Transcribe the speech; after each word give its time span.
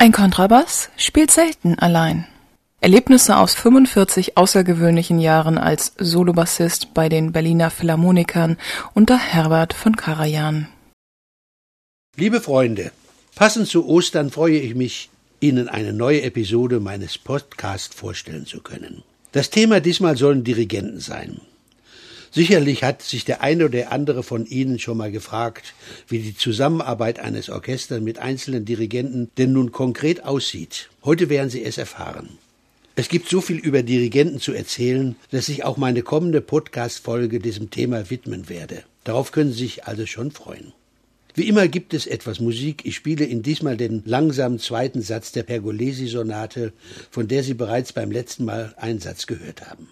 Ein 0.00 0.12
Kontrabass 0.12 0.90
spielt 0.96 1.32
selten 1.32 1.76
allein. 1.80 2.28
Erlebnisse 2.80 3.36
aus 3.38 3.56
45 3.56 4.36
außergewöhnlichen 4.36 5.18
Jahren 5.18 5.58
als 5.58 5.94
Solobassist 5.98 6.94
bei 6.94 7.08
den 7.08 7.32
Berliner 7.32 7.70
Philharmonikern 7.70 8.56
unter 8.94 9.18
Herbert 9.18 9.74
von 9.74 9.96
Karajan. 9.96 10.68
Liebe 12.14 12.40
Freunde, 12.40 12.92
passend 13.34 13.66
zu 13.66 13.88
Ostern 13.88 14.30
freue 14.30 14.58
ich 14.58 14.76
mich, 14.76 15.10
Ihnen 15.40 15.68
eine 15.68 15.92
neue 15.92 16.22
Episode 16.22 16.80
meines 16.80 17.16
Podcasts 17.16 17.94
vorstellen 17.94 18.46
zu 18.46 18.60
können. 18.60 19.02
Das 19.32 19.50
Thema 19.50 19.80
diesmal 19.80 20.16
sollen 20.16 20.42
Dirigenten 20.42 21.00
sein. 21.00 21.40
Sicherlich 22.30 22.82
hat 22.82 23.02
sich 23.02 23.24
der 23.24 23.40
eine 23.40 23.66
oder 23.66 23.92
andere 23.92 24.22
von 24.22 24.46
Ihnen 24.46 24.78
schon 24.78 24.98
mal 24.98 25.12
gefragt, 25.12 25.74
wie 26.08 26.18
die 26.18 26.36
Zusammenarbeit 26.36 27.20
eines 27.20 27.48
Orchesters 27.48 28.00
mit 28.00 28.18
einzelnen 28.18 28.64
Dirigenten 28.64 29.30
denn 29.38 29.52
nun 29.52 29.72
konkret 29.72 30.24
aussieht. 30.24 30.90
Heute 31.04 31.28
werden 31.28 31.50
Sie 31.50 31.64
es 31.64 31.78
erfahren. 31.78 32.28
Es 32.96 33.08
gibt 33.08 33.28
so 33.28 33.40
viel 33.40 33.58
über 33.58 33.84
Dirigenten 33.84 34.40
zu 34.40 34.52
erzählen, 34.52 35.14
dass 35.30 35.48
ich 35.48 35.64
auch 35.64 35.76
meine 35.76 36.02
kommende 36.02 36.40
Podcast-Folge 36.40 37.38
diesem 37.38 37.70
Thema 37.70 38.10
widmen 38.10 38.48
werde. 38.48 38.82
Darauf 39.04 39.30
können 39.30 39.52
Sie 39.52 39.58
sich 39.58 39.84
also 39.84 40.04
schon 40.04 40.32
freuen. 40.32 40.72
Wie 41.34 41.48
immer 41.48 41.68
gibt 41.68 41.94
es 41.94 42.06
etwas 42.06 42.40
Musik. 42.40 42.82
Ich 42.84 42.96
spiele 42.96 43.24
in 43.24 43.42
diesmal 43.42 43.76
den 43.76 44.02
langsamen 44.04 44.58
zweiten 44.58 45.02
Satz 45.02 45.32
der 45.32 45.44
Pergolesi-Sonate, 45.44 46.72
von 47.10 47.28
der 47.28 47.42
Sie 47.42 47.54
bereits 47.54 47.92
beim 47.92 48.10
letzten 48.10 48.44
Mal 48.44 48.74
einen 48.76 49.00
Satz 49.00 49.26
gehört 49.26 49.68
haben. 49.68 49.88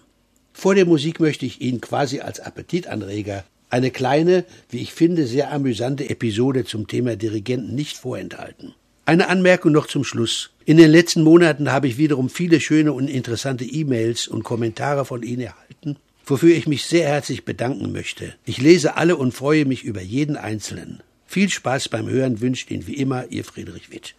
Vor 0.53 0.75
der 0.75 0.85
Musik 0.85 1.19
möchte 1.19 1.45
ich 1.45 1.61
Ihnen 1.61 1.81
quasi 1.81 2.19
als 2.19 2.39
Appetitanreger 2.39 3.45
eine 3.69 3.91
kleine, 3.91 4.45
wie 4.69 4.79
ich 4.79 4.93
finde, 4.93 5.27
sehr 5.27 5.51
amüsante 5.51 6.09
Episode 6.09 6.65
zum 6.65 6.87
Thema 6.87 7.15
Dirigenten 7.15 7.75
nicht 7.75 7.97
vorenthalten. 7.97 8.73
Eine 9.05 9.29
Anmerkung 9.29 9.71
noch 9.71 9.87
zum 9.87 10.03
Schluss. 10.03 10.51
In 10.65 10.77
den 10.77 10.91
letzten 10.91 11.21
Monaten 11.23 11.71
habe 11.71 11.87
ich 11.87 11.97
wiederum 11.97 12.29
viele 12.29 12.59
schöne 12.59 12.91
und 12.93 13.07
interessante 13.07 13.65
E-Mails 13.65 14.27
und 14.27 14.43
Kommentare 14.43 15.05
von 15.05 15.23
Ihnen 15.23 15.43
erhalten, 15.43 15.97
wofür 16.25 16.55
ich 16.55 16.67
mich 16.67 16.85
sehr 16.85 17.07
herzlich 17.07 17.45
bedanken 17.45 17.91
möchte. 17.91 18.33
Ich 18.45 18.59
lese 18.59 18.97
alle 18.97 19.15
und 19.15 19.33
freue 19.33 19.65
mich 19.65 19.83
über 19.83 20.01
jeden 20.01 20.35
einzelnen. 20.35 21.01
Viel 21.27 21.49
Spaß 21.49 21.89
beim 21.89 22.07
Hören 22.09 22.39
wünscht 22.39 22.71
Ihnen 22.71 22.87
wie 22.87 22.95
immer 22.95 23.27
Ihr 23.29 23.43
Friedrich 23.43 23.91
Witt. 23.91 24.15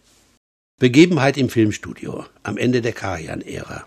Begebenheit 0.79 1.37
im 1.37 1.49
Filmstudio 1.49 2.25
am 2.43 2.57
Ende 2.57 2.81
der 2.81 2.93
Karajan-Ära. 2.93 3.85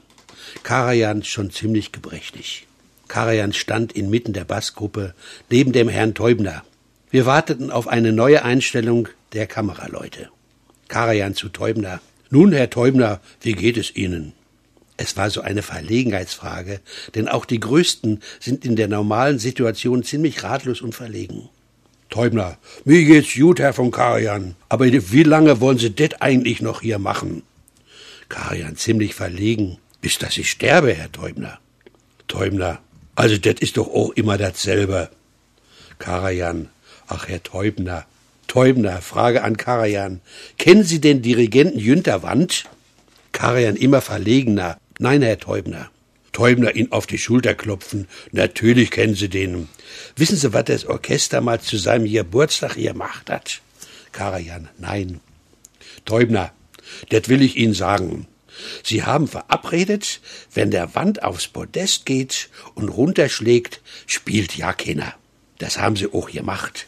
Karajan 0.65 1.23
schon 1.23 1.51
ziemlich 1.51 1.93
gebrechlich. 1.93 2.67
Karajan 3.07 3.53
stand 3.53 3.93
inmitten 3.93 4.33
der 4.33 4.45
Bassgruppe 4.45 5.15
neben 5.51 5.73
dem 5.73 5.89
Herrn 5.89 6.15
Teubner. 6.15 6.65
Wir 7.11 7.25
warteten 7.25 7.71
auf 7.71 7.87
eine 7.87 8.13
neue 8.13 8.45
Einstellung 8.45 9.09
der 9.33 9.47
Kameraleute. 9.47 10.29
Karajan 10.89 11.35
zu 11.35 11.49
Teubner. 11.49 12.01
Nun, 12.29 12.53
Herr 12.53 12.71
Teubner, 12.71 13.21
wie 13.41 13.53
geht 13.53 13.77
es 13.77 13.95
Ihnen? 13.95 14.33
Es 14.97 15.17
war 15.17 15.31
so 15.31 15.43
eine 15.43 15.63
Verlegenheitsfrage, 15.63 16.81
denn 17.15 17.29
auch 17.29 17.45
die 17.45 17.61
Größten 17.61 18.21
sind 18.41 18.65
in 18.65 18.77
der 18.77 18.89
normalen 18.89 19.39
Situation 19.39 20.03
ziemlich 20.03 20.43
ratlos 20.43 20.81
und 20.81 20.95
verlegen. 20.95 21.49
Teubner, 22.13 22.59
mir 22.85 23.05
geht's 23.05 23.35
gut, 23.35 23.59
Herr 23.59 23.73
von 23.73 23.91
Karajan, 23.91 24.55
aber 24.69 24.87
wie 24.87 25.23
lange 25.25 25.61
wollen 25.61 25.79
Sie 25.79 25.95
das 25.95 26.21
eigentlich 26.21 26.63
noch 26.63 26.83
hier 26.83 27.01
machen? 27.01 27.43
Karajan 28.29 28.77
ziemlich 28.77 29.15
verlegen 29.15 29.79
bis 30.03 30.19
dass 30.19 30.37
ich 30.37 30.51
sterbe, 30.51 30.93
Herr 30.93 31.11
Teubner. 31.11 31.59
Teubner, 32.29 32.81
also 33.15 33.39
das 33.39 33.55
ist 33.61 33.79
doch 33.79 33.89
auch 33.89 34.11
immer 34.11 34.37
dasselbe. 34.37 35.09
Karajan, 35.99 36.69
ach 37.07 37.29
Herr 37.29 37.43
Teubner, 37.43 38.05
Teubner, 38.49 39.01
Frage 39.01 39.43
an 39.45 39.57
Karajan. 39.57 40.21
Kennen 40.59 40.85
Sie 40.85 41.01
den 41.01 41.23
Dirigenten 41.23 41.79
Jünter 41.79 42.23
Wand? 42.23 42.65
Karajan 43.31 43.77
immer 43.77 44.03
verlegener. 44.03 44.77
Nein, 44.99 45.23
Herr 45.23 45.39
Teubner. 45.39 45.91
Teubner 46.33 46.75
ihn 46.75 46.93
auf 46.93 47.07
die 47.07 47.19
Schulter 47.19 47.55
klopfen. 47.55 48.09
Natürlich 48.33 48.91
kennen 48.91 49.15
Sie 49.15 49.29
den. 49.29 49.69
Wissen 50.17 50.37
Sie, 50.37 50.53
was 50.53 50.65
das 50.65 50.87
Orchester 50.87 51.41
mal 51.41 51.61
zu 51.61 51.77
seinem 51.77 52.11
Geburtstag 52.11 52.75
gemacht 52.75 53.31
hat? 53.31 53.61
Karajan, 54.13 54.69
nein. 54.79 55.21
Teubner, 56.05 56.53
das 57.09 57.29
will 57.29 57.43
ich 57.43 57.57
Ihnen 57.57 57.75
sagen. 57.75 58.27
Sie 58.83 59.03
haben 59.03 59.29
verabredet, 59.29 60.21
wenn 60.53 60.71
der 60.71 60.95
Wand 60.95 61.23
aufs 61.23 61.49
Podest 61.49 62.07
geht 62.07 62.51
und 62.75 62.89
runterschlägt, 62.89 63.81
spielt 64.07 64.57
ja 64.57 64.73
keiner. 64.73 65.15
Das 65.59 65.79
haben 65.79 65.97
sie 65.97 66.13
auch 66.13 66.31
gemacht. 66.31 66.87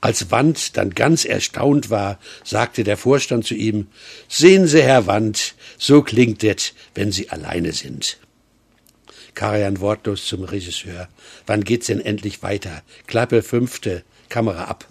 Als 0.00 0.30
Wand 0.30 0.76
dann 0.76 0.90
ganz 0.94 1.24
erstaunt 1.24 1.90
war, 1.90 2.18
sagte 2.44 2.84
der 2.84 2.96
Vorstand 2.96 3.46
zu 3.46 3.54
ihm, 3.54 3.88
Sehen 4.28 4.66
Sie, 4.66 4.82
Herr 4.82 5.06
Wand, 5.06 5.54
so 5.78 6.02
klingt 6.02 6.44
es, 6.44 6.74
wenn 6.94 7.12
Sie 7.12 7.30
alleine 7.30 7.72
sind. 7.72 8.18
Karajan 9.36 9.80
wortlos 9.80 10.26
zum 10.26 10.42
Regisseur. 10.42 11.08
Wann 11.46 11.62
geht's 11.62 11.86
denn 11.86 12.00
endlich 12.00 12.42
weiter? 12.42 12.82
Klappe 13.06 13.42
fünfte, 13.42 14.02
Kamera 14.28 14.64
ab. 14.64 14.88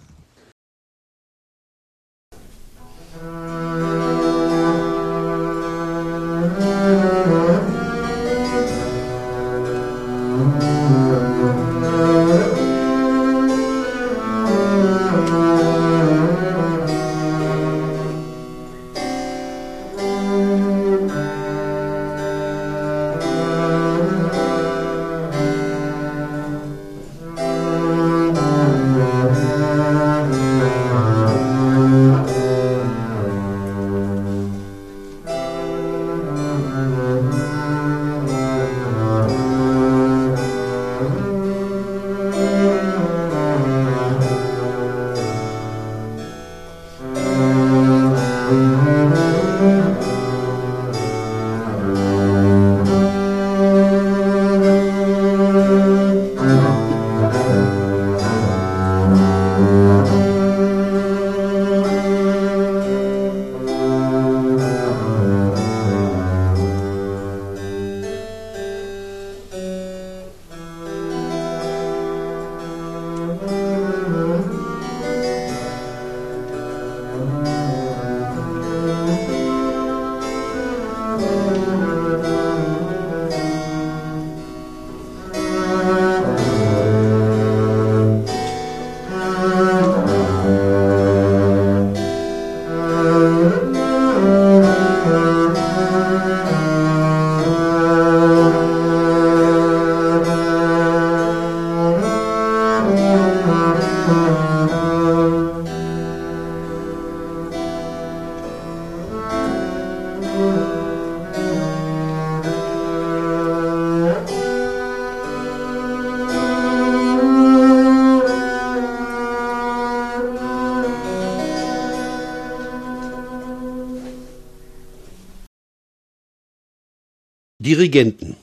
Dirigenten. 127.76 128.36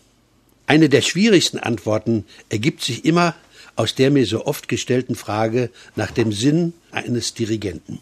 Eine 0.68 0.90
der 0.90 1.02
schwierigsten 1.02 1.58
Antworten 1.58 2.24
ergibt 2.50 2.84
sich 2.84 3.04
immer 3.04 3.34
aus 3.76 3.96
der 3.96 4.12
mir 4.12 4.28
so 4.28 4.46
oft 4.46 4.68
gestellten 4.68 5.16
Frage 5.16 5.72
nach 5.96 6.12
dem 6.12 6.32
Sinn 6.32 6.74
eines 6.92 7.34
Dirigenten. 7.34 7.98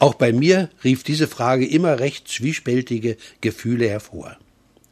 Auch 0.00 0.14
bei 0.14 0.32
mir 0.32 0.68
rief 0.82 1.04
diese 1.04 1.28
Frage 1.28 1.64
immer 1.64 2.00
recht 2.00 2.26
zwiespältige 2.26 3.16
Gefühle 3.40 3.88
hervor. 3.88 4.36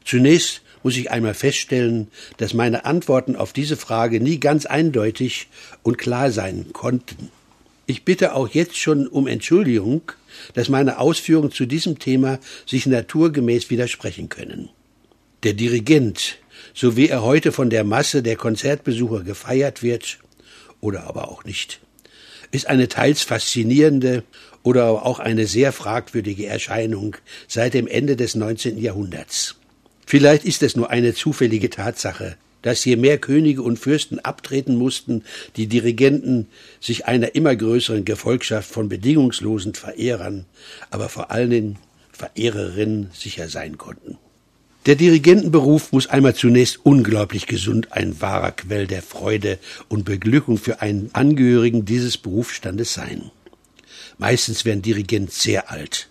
Zunächst 0.05 0.63
muss 0.85 0.97
ich 0.97 1.11
einmal 1.11 1.35
feststellen, 1.35 2.07
dass 2.37 2.55
meine 2.55 2.85
Antworten 2.85 3.35
auf 3.35 3.53
diese 3.53 3.77
Frage 3.77 4.21
nie 4.21 4.39
ganz 4.39 4.67
eindeutig 4.67 5.49
und 5.83 5.99
klar 5.99 6.31
sein 6.31 6.67
konnten. 6.73 7.31
Ich 7.87 8.05
bitte 8.05 8.37
auch 8.37 8.47
jetzt 8.49 8.77
schon 8.79 9.09
um 9.09 9.27
Entschuldigung, 9.27 10.13
dass 10.55 10.69
meine 10.69 11.01
Ausführungen 11.01 11.51
zu 11.51 11.67
diesem 11.67 11.99
Thema 11.99 12.39
sich 12.67 12.87
naturgemäß 12.87 13.69
widersprechen 13.71 14.29
können. 14.29 14.69
Der 15.47 15.55
Dirigent, 15.55 16.39
so 16.75 16.97
wie 16.97 17.09
er 17.09 17.23
heute 17.23 17.53
von 17.53 17.71
der 17.71 17.85
Masse 17.85 18.21
der 18.21 18.35
Konzertbesucher 18.35 19.23
gefeiert 19.23 19.81
wird, 19.81 20.19
oder 20.81 21.05
aber 21.05 21.31
auch 21.31 21.45
nicht, 21.45 21.79
ist 22.51 22.67
eine 22.67 22.89
teils 22.89 23.23
faszinierende 23.23 24.25
oder 24.65 25.07
auch 25.07 25.21
eine 25.21 25.47
sehr 25.47 25.71
fragwürdige 25.71 26.47
Erscheinung 26.47 27.15
seit 27.47 27.75
dem 27.75 27.87
Ende 27.87 28.17
des 28.17 28.35
19. 28.35 28.77
Jahrhunderts. 28.77 29.55
Vielleicht 30.05 30.45
ist 30.45 30.65
es 30.65 30.75
nur 30.75 30.91
eine 30.91 31.15
zufällige 31.15 31.71
Tatsache, 31.71 32.37
dass 32.63 32.85
je 32.85 32.97
mehr 32.97 33.19
Könige 33.19 33.63
und 33.63 33.79
Fürsten 33.79 34.19
abtreten 34.19 34.75
mussten, 34.75 35.23
die 35.55 35.69
Dirigenten 35.69 36.49
sich 36.81 37.07
einer 37.07 37.37
immer 37.37 37.55
größeren 37.55 38.05
Gefolgschaft 38.05 38.69
von 38.69 38.89
bedingungslosen 38.89 39.75
Verehrern, 39.75 40.45
aber 40.91 41.09
vor 41.09 41.31
allen 41.31 41.51
Dingen 41.51 41.79
Verehrerinnen 42.11 43.11
sicher 43.13 43.49
sein 43.49 43.79
konnten. 43.79 44.19
Der 44.87 44.95
Dirigentenberuf 44.95 45.91
muss 45.91 46.07
einmal 46.07 46.37
zunächst 46.37 46.79
unglaublich 46.85 47.49
gesund 47.49 47.91
ein 47.91 48.21
wahrer 48.21 48.53
Quell 48.53 48.87
der 48.87 49.03
Freude 49.03 49.59
und 49.89 50.05
Beglückung 50.05 50.59
für 50.59 50.81
einen 50.81 51.11
Angehörigen 51.13 51.85
dieses 51.85 52.17
Berufsstandes 52.17 52.95
sein. 52.95 53.33
Meistens 54.17 54.65
werden 54.65 54.83
Dirigenten 54.83 55.33
sehr 55.33 55.73
alt. 55.73 56.09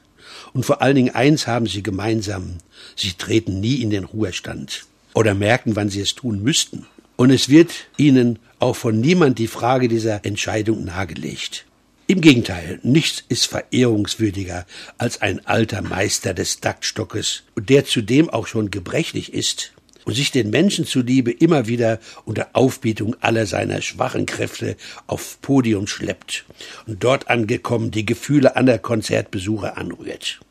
Und 0.52 0.66
vor 0.66 0.82
allen 0.82 0.98
Dingen 0.98 1.16
eins 1.16 1.48
haben 1.48 1.68
sie 1.68 1.84
gemeinsam. 1.84 2.58
Sie 2.98 3.14
treten 3.14 3.62
nie 3.62 3.76
in 3.76 3.92
den 3.92 4.04
Ruhestand 4.04 4.86
oder 5.14 5.34
merken, 5.34 5.78
wann 5.78 5.90
sie 5.90 6.02
es 6.02 6.14
tun 6.14 6.44
müssten. 6.44 6.86
Und 7.16 7.30
es 7.30 7.48
wird 7.48 7.72
ihnen 7.96 8.40
auch 8.60 8.76
von 8.76 9.00
niemand 9.00 9.40
die 9.40 9.48
Frage 9.48 9.88
dieser 9.88 10.26
Entscheidung 10.26 10.84
nahegelegt. 10.84 11.66
Im 12.08 12.22
Gegenteil, 12.22 12.80
nichts 12.84 13.24
ist 13.30 13.48
verehrungswürdiger 13.48 14.68
als 15.00 15.24
ein 15.24 15.44
alter 15.48 15.82
Meister 15.82 16.36
des 16.36 16.60
Taktstockes, 16.60 17.42
der 17.58 17.86
zudem 17.86 18.30
auch 18.30 18.46
schon 18.46 18.70
gebrechlich 18.70 19.34
ist 19.34 19.74
und 20.06 20.14
sich 20.14 20.30
den 20.30 20.52
Menschen 20.52 20.86
zuliebe 20.86 21.32
immer 21.32 21.66
wieder 21.66 22.00
unter 22.26 22.50
Aufbietung 22.54 23.16
aller 23.22 23.48
seiner 23.48 23.82
schwachen 23.82 24.28
Kräfte 24.28 24.78
auf 25.08 25.42
Podium 25.42 25.88
schleppt 25.88 26.46
und 26.86 27.04
dort 27.04 27.28
angekommen 27.28 27.90
die 27.90 28.06
Gefühle 28.06 28.56
anderer 28.56 28.78
Konzertbesucher 28.78 29.76
anrührt. 29.76 30.42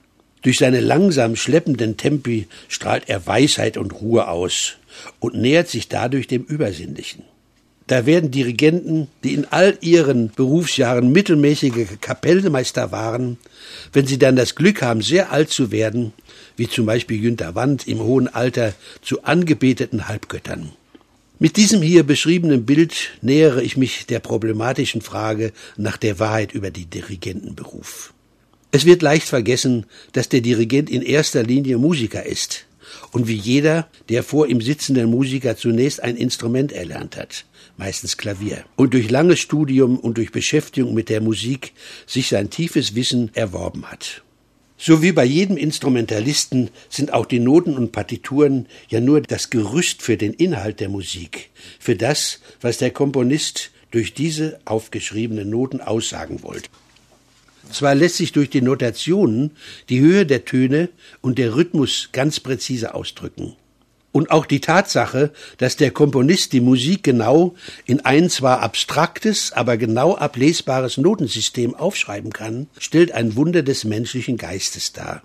Durch 0.43 0.59
seine 0.59 0.81
langsam 0.81 1.37
schleppenden 1.37 1.97
Tempi 1.97 2.49
strahlt 2.69 3.09
er 3.09 3.29
Weisheit 3.29 3.77
und 3.77 3.93
Ruhe 3.93 4.27
aus 4.27 4.75
und 5.21 5.37
nähert 5.37 5.69
sich 5.69 5.87
dadurch 5.87 6.27
dem 6.27 6.43
Übersinnlichen. 6.43 7.23
Da 7.87 8.07
werden 8.07 8.31
Dirigenten, 8.31 9.09
die 9.23 9.35
in 9.35 9.45
all 9.45 9.77
ihren 9.83 10.31
Berufsjahren 10.31 11.13
mittelmäßige 11.13 11.99
Kapellmeister 12.01 12.93
waren, 12.93 13.37
wenn 13.93 14.07
sie 14.07 14.19
dann 14.19 14.37
das 14.37 14.55
Glück 14.55 14.81
haben, 14.81 15.03
sehr 15.03 15.33
alt 15.33 15.51
zu 15.51 15.71
werden, 15.71 16.15
wie 16.57 16.69
zum 16.69 16.87
Beispiel 16.87 17.21
Günter 17.21 17.55
Wand 17.55 17.87
im 17.87 18.01
hohen 18.01 18.29
Alter, 18.29 18.73
zu 19.03 19.25
angebeteten 19.25 20.09
Halbgöttern. 20.09 20.73
Mit 21.39 21.59
diesem 21.59 21.83
hier 21.83 22.05
beschriebenen 22.05 22.65
Bild 22.65 22.95
nähere 23.21 23.63
ich 23.63 23.77
mich 23.77 24.07
der 24.07 24.21
problematischen 24.21 25.03
Frage 25.03 25.53
nach 25.77 25.99
der 25.99 26.19
Wahrheit 26.19 26.53
über 26.53 26.71
die 26.71 26.87
Dirigentenberuf. 26.87 28.15
Es 28.71 28.87
wird 28.87 29.03
leicht 29.03 29.29
vergessen, 29.29 29.85
dass 30.13 30.29
der 30.29 30.41
Dirigent 30.41 30.89
in 30.89 31.03
erster 31.03 31.43
Linie 31.43 31.77
Musiker 31.77 32.25
ist 32.25 32.65
und 33.13 33.29
wie 33.29 33.35
jeder 33.35 33.89
der 34.09 34.23
vor 34.23 34.47
ihm 34.47 34.61
sitzenden 34.61 35.11
Musiker 35.11 35.57
zunächst 35.57 36.03
ein 36.03 36.17
Instrument 36.17 36.73
erlernt 36.73 37.17
hat, 37.17 37.45
meistens 37.77 38.17
Klavier, 38.17 38.65
und 38.77 38.95
durch 38.95 39.11
langes 39.11 39.41
Studium 39.41 39.99
und 39.99 40.19
durch 40.19 40.33
Beschäftigung 40.33 40.95
mit 40.95 41.09
der 41.09 41.21
Musik 41.21 41.73
sich 42.07 42.29
sein 42.29 42.51
tiefes 42.51 42.95
Wissen 42.95 43.31
erworben 43.35 43.91
hat. 43.91 44.23
So 44.77 45.03
wie 45.03 45.13
bei 45.13 45.25
jedem 45.25 45.57
Instrumentalisten 45.57 46.71
sind 46.89 47.13
auch 47.13 47.27
die 47.27 47.39
Noten 47.39 47.77
und 47.77 47.93
Partituren 47.93 48.67
ja 48.89 49.01
nur 49.01 49.21
das 49.21 49.51
Gerüst 49.51 50.03
für 50.03 50.17
den 50.17 50.35
Inhalt 50.35 50.81
der 50.81 50.89
Musik, 50.89 51.51
für 51.79 51.97
das, 51.97 52.41
was 52.61 52.79
der 52.79 52.91
Komponist 52.91 53.71
durch 53.93 54.15
diese 54.15 54.59
aufgeschriebenen 54.65 55.49
Noten 55.49 55.81
aussagen 55.81 56.43
wollte. 56.43 56.69
Zwar 57.71 57.95
lässt 57.95 58.17
sich 58.17 58.33
durch 58.33 58.51
die 58.51 58.61
Notationen 58.61 59.53
die 59.89 60.01
Höhe 60.01 60.27
der 60.27 60.45
Töne 60.45 60.91
und 61.21 61.39
der 61.39 61.55
Rhythmus 61.55 62.11
ganz 62.13 62.41
präzise 62.41 62.95
ausdrücken. 62.95 63.57
Und 64.15 64.31
auch 64.31 64.47
die 64.47 64.61
Tatsache, 64.61 65.33
dass 65.59 65.77
der 65.77 65.91
Komponist 65.91 66.53
die 66.53 66.61
Musik 66.61 67.03
genau 67.03 67.57
in 67.85 68.05
ein 68.05 68.31
zwar 68.31 68.61
abstraktes, 68.61 69.51
aber 69.51 69.77
genau 69.77 70.15
ablesbares 70.15 70.99
Notensystem 70.99 71.75
aufschreiben 71.75 72.33
kann, 72.33 72.69
stellt 72.79 73.11
ein 73.11 73.35
Wunder 73.35 73.65
des 73.65 73.83
menschlichen 73.83 74.37
Geistes 74.37 74.93
dar. 74.93 75.25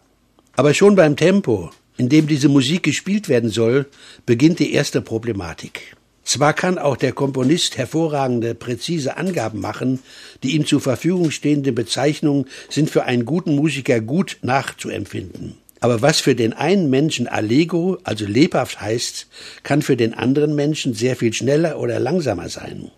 Aber 0.56 0.74
schon 0.74 0.96
beim 0.96 1.16
Tempo, 1.16 1.70
in 1.98 2.10
dem 2.10 2.26
diese 2.26 2.50
Musik 2.50 2.82
gespielt 2.82 3.30
werden 3.30 3.52
soll, 3.52 3.86
beginnt 4.26 4.58
die 4.58 4.74
erste 4.74 5.04
Problematik. 5.04 5.96
Zwar 6.24 6.54
kann 6.54 6.80
auch 6.80 6.98
der 6.98 7.12
Komponist 7.12 7.78
hervorragende, 7.78 8.56
präzise 8.56 9.18
Angaben 9.18 9.60
machen, 9.60 10.00
die 10.42 10.56
ihm 10.56 10.66
zur 10.66 10.82
Verfügung 10.82 11.30
stehenden 11.30 11.76
Bezeichnungen 11.76 12.46
sind 12.70 12.90
für 12.90 13.04
einen 13.04 13.26
guten 13.26 13.56
Musiker 13.56 14.00
gut 14.00 14.40
nachzuempfinden. 14.42 15.58
Aber 15.80 16.02
was 16.02 16.20
für 16.20 16.36
den 16.36 16.54
einen 16.54 16.90
Menschen 16.90 17.28
allegro, 17.28 17.98
also 18.04 18.26
lebhaft 18.26 18.82
heißt, 18.82 19.28
kann 19.64 19.82
für 19.82 19.96
den 19.96 20.14
anderen 20.14 20.56
Menschen 20.56 20.94
sehr 20.94 21.16
viel 21.16 21.34
schneller 21.34 21.80
oder 21.80 22.00
langsamer 22.00 22.50
sein. 22.50 22.92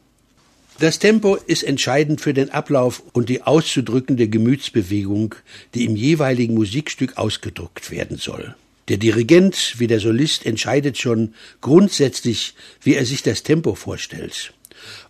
Das 0.80 0.98
Tempo 0.98 1.36
ist 1.36 1.62
entscheidend 1.62 2.22
für 2.22 2.34
den 2.34 2.50
Ablauf 2.50 3.04
und 3.14 3.30
die 3.30 3.44
auszudrückende 3.44 4.28
Gemütsbewegung, 4.28 5.36
die 5.76 5.86
im 5.86 5.96
jeweiligen 5.96 6.56
Musikstück 6.56 7.18
ausgedrückt 7.18 7.92
werden 7.92 8.18
soll. 8.18 8.56
Der 8.88 8.98
Dirigent 8.98 9.76
wie 9.78 9.86
der 9.86 10.00
Solist 10.00 10.44
entscheidet 10.44 10.98
schon 10.98 11.36
grundsätzlich, 11.62 12.56
wie 12.82 12.96
er 12.96 13.06
sich 13.06 13.22
das 13.22 13.44
Tempo 13.44 13.76
vorstellt. 13.76 14.54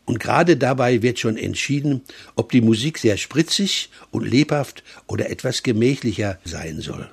Und 0.04 0.20
gerade 0.20 0.58
dabei 0.58 1.02
wird 1.02 1.20
schon 1.20 1.38
entschieden, 1.38 2.02
ob 2.36 2.52
die 2.52 2.60
Musik 2.60 2.98
sehr 2.98 3.16
spritzig 3.16 3.90
und 4.12 4.30
lebhaft 4.30 4.84
oder 5.08 5.30
etwas 5.30 5.64
gemächlicher 5.64 6.38
sein 6.44 6.82
soll. 6.82 7.10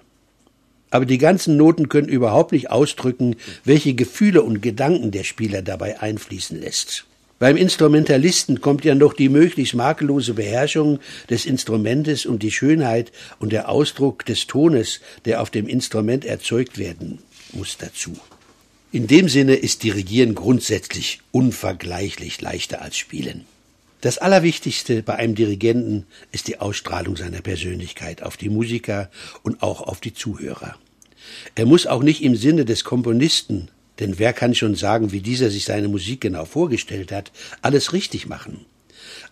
Aber 0.90 1.06
die 1.06 1.18
ganzen 1.18 1.56
Noten 1.56 1.88
können 1.88 2.08
überhaupt 2.08 2.52
nicht 2.52 2.70
ausdrücken, 2.70 3.36
welche 3.64 3.94
Gefühle 3.94 4.42
und 4.42 4.62
Gedanken 4.62 5.10
der 5.10 5.24
Spieler 5.24 5.62
dabei 5.62 6.00
einfließen 6.00 6.60
lässt. 6.60 7.04
Beim 7.38 7.56
Instrumentalisten 7.56 8.60
kommt 8.60 8.84
ja 8.84 8.96
noch 8.96 9.12
die 9.12 9.28
möglichst 9.28 9.74
makellose 9.74 10.34
Beherrschung 10.34 10.98
des 11.30 11.46
Instrumentes 11.46 12.26
und 12.26 12.42
die 12.42 12.50
Schönheit 12.50 13.12
und 13.38 13.52
der 13.52 13.68
Ausdruck 13.68 14.24
des 14.24 14.48
Tones, 14.48 15.00
der 15.24 15.40
auf 15.40 15.50
dem 15.50 15.68
Instrument 15.68 16.24
erzeugt 16.24 16.78
werden 16.78 17.20
muss, 17.52 17.76
dazu. 17.78 18.16
In 18.90 19.06
dem 19.06 19.28
Sinne 19.28 19.54
ist 19.54 19.84
Dirigieren 19.84 20.34
grundsätzlich 20.34 21.20
unvergleichlich 21.30 22.40
leichter 22.40 22.82
als 22.82 22.96
Spielen. 22.96 23.44
Das 24.00 24.18
Allerwichtigste 24.18 25.02
bei 25.02 25.16
einem 25.16 25.34
Dirigenten 25.34 26.06
ist 26.30 26.46
die 26.46 26.60
Ausstrahlung 26.60 27.16
seiner 27.16 27.40
Persönlichkeit 27.40 28.22
auf 28.22 28.36
die 28.36 28.48
Musiker 28.48 29.10
und 29.42 29.60
auch 29.60 29.80
auf 29.80 29.98
die 29.98 30.14
Zuhörer. 30.14 30.76
Er 31.56 31.66
muss 31.66 31.88
auch 31.88 32.04
nicht 32.04 32.22
im 32.22 32.36
Sinne 32.36 32.64
des 32.64 32.84
Komponisten, 32.84 33.70
denn 33.98 34.20
wer 34.20 34.32
kann 34.32 34.54
schon 34.54 34.76
sagen, 34.76 35.10
wie 35.10 35.20
dieser 35.20 35.50
sich 35.50 35.64
seine 35.64 35.88
Musik 35.88 36.20
genau 36.20 36.44
vorgestellt 36.44 37.10
hat, 37.10 37.32
alles 37.60 37.92
richtig 37.92 38.28
machen. 38.28 38.66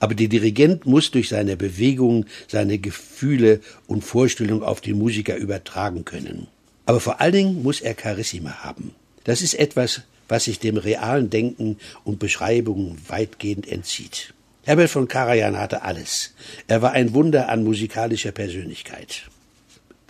Aber 0.00 0.16
der 0.16 0.26
Dirigent 0.26 0.84
muss 0.84 1.12
durch 1.12 1.28
seine 1.28 1.56
Bewegungen 1.56 2.26
seine 2.48 2.78
Gefühle 2.78 3.60
und 3.86 4.02
Vorstellungen 4.02 4.64
auf 4.64 4.80
die 4.80 4.94
Musiker 4.94 5.36
übertragen 5.36 6.04
können. 6.04 6.48
Aber 6.86 6.98
vor 6.98 7.20
allen 7.20 7.32
Dingen 7.32 7.62
muss 7.62 7.80
er 7.80 7.94
Charissima 7.94 8.64
haben. 8.64 8.96
Das 9.22 9.42
ist 9.42 9.54
etwas, 9.54 10.02
was 10.28 10.44
sich 10.44 10.58
dem 10.58 10.76
realen 10.76 11.30
Denken 11.30 11.78
und 12.02 12.18
Beschreibungen 12.18 12.98
weitgehend 13.06 13.68
entzieht. 13.68 14.34
Herbert 14.66 14.90
von 14.90 15.06
Karajan 15.06 15.56
hatte 15.56 15.82
alles. 15.82 16.34
Er 16.66 16.82
war 16.82 16.90
ein 16.90 17.14
Wunder 17.14 17.48
an 17.50 17.62
musikalischer 17.62 18.32
Persönlichkeit. 18.32 19.22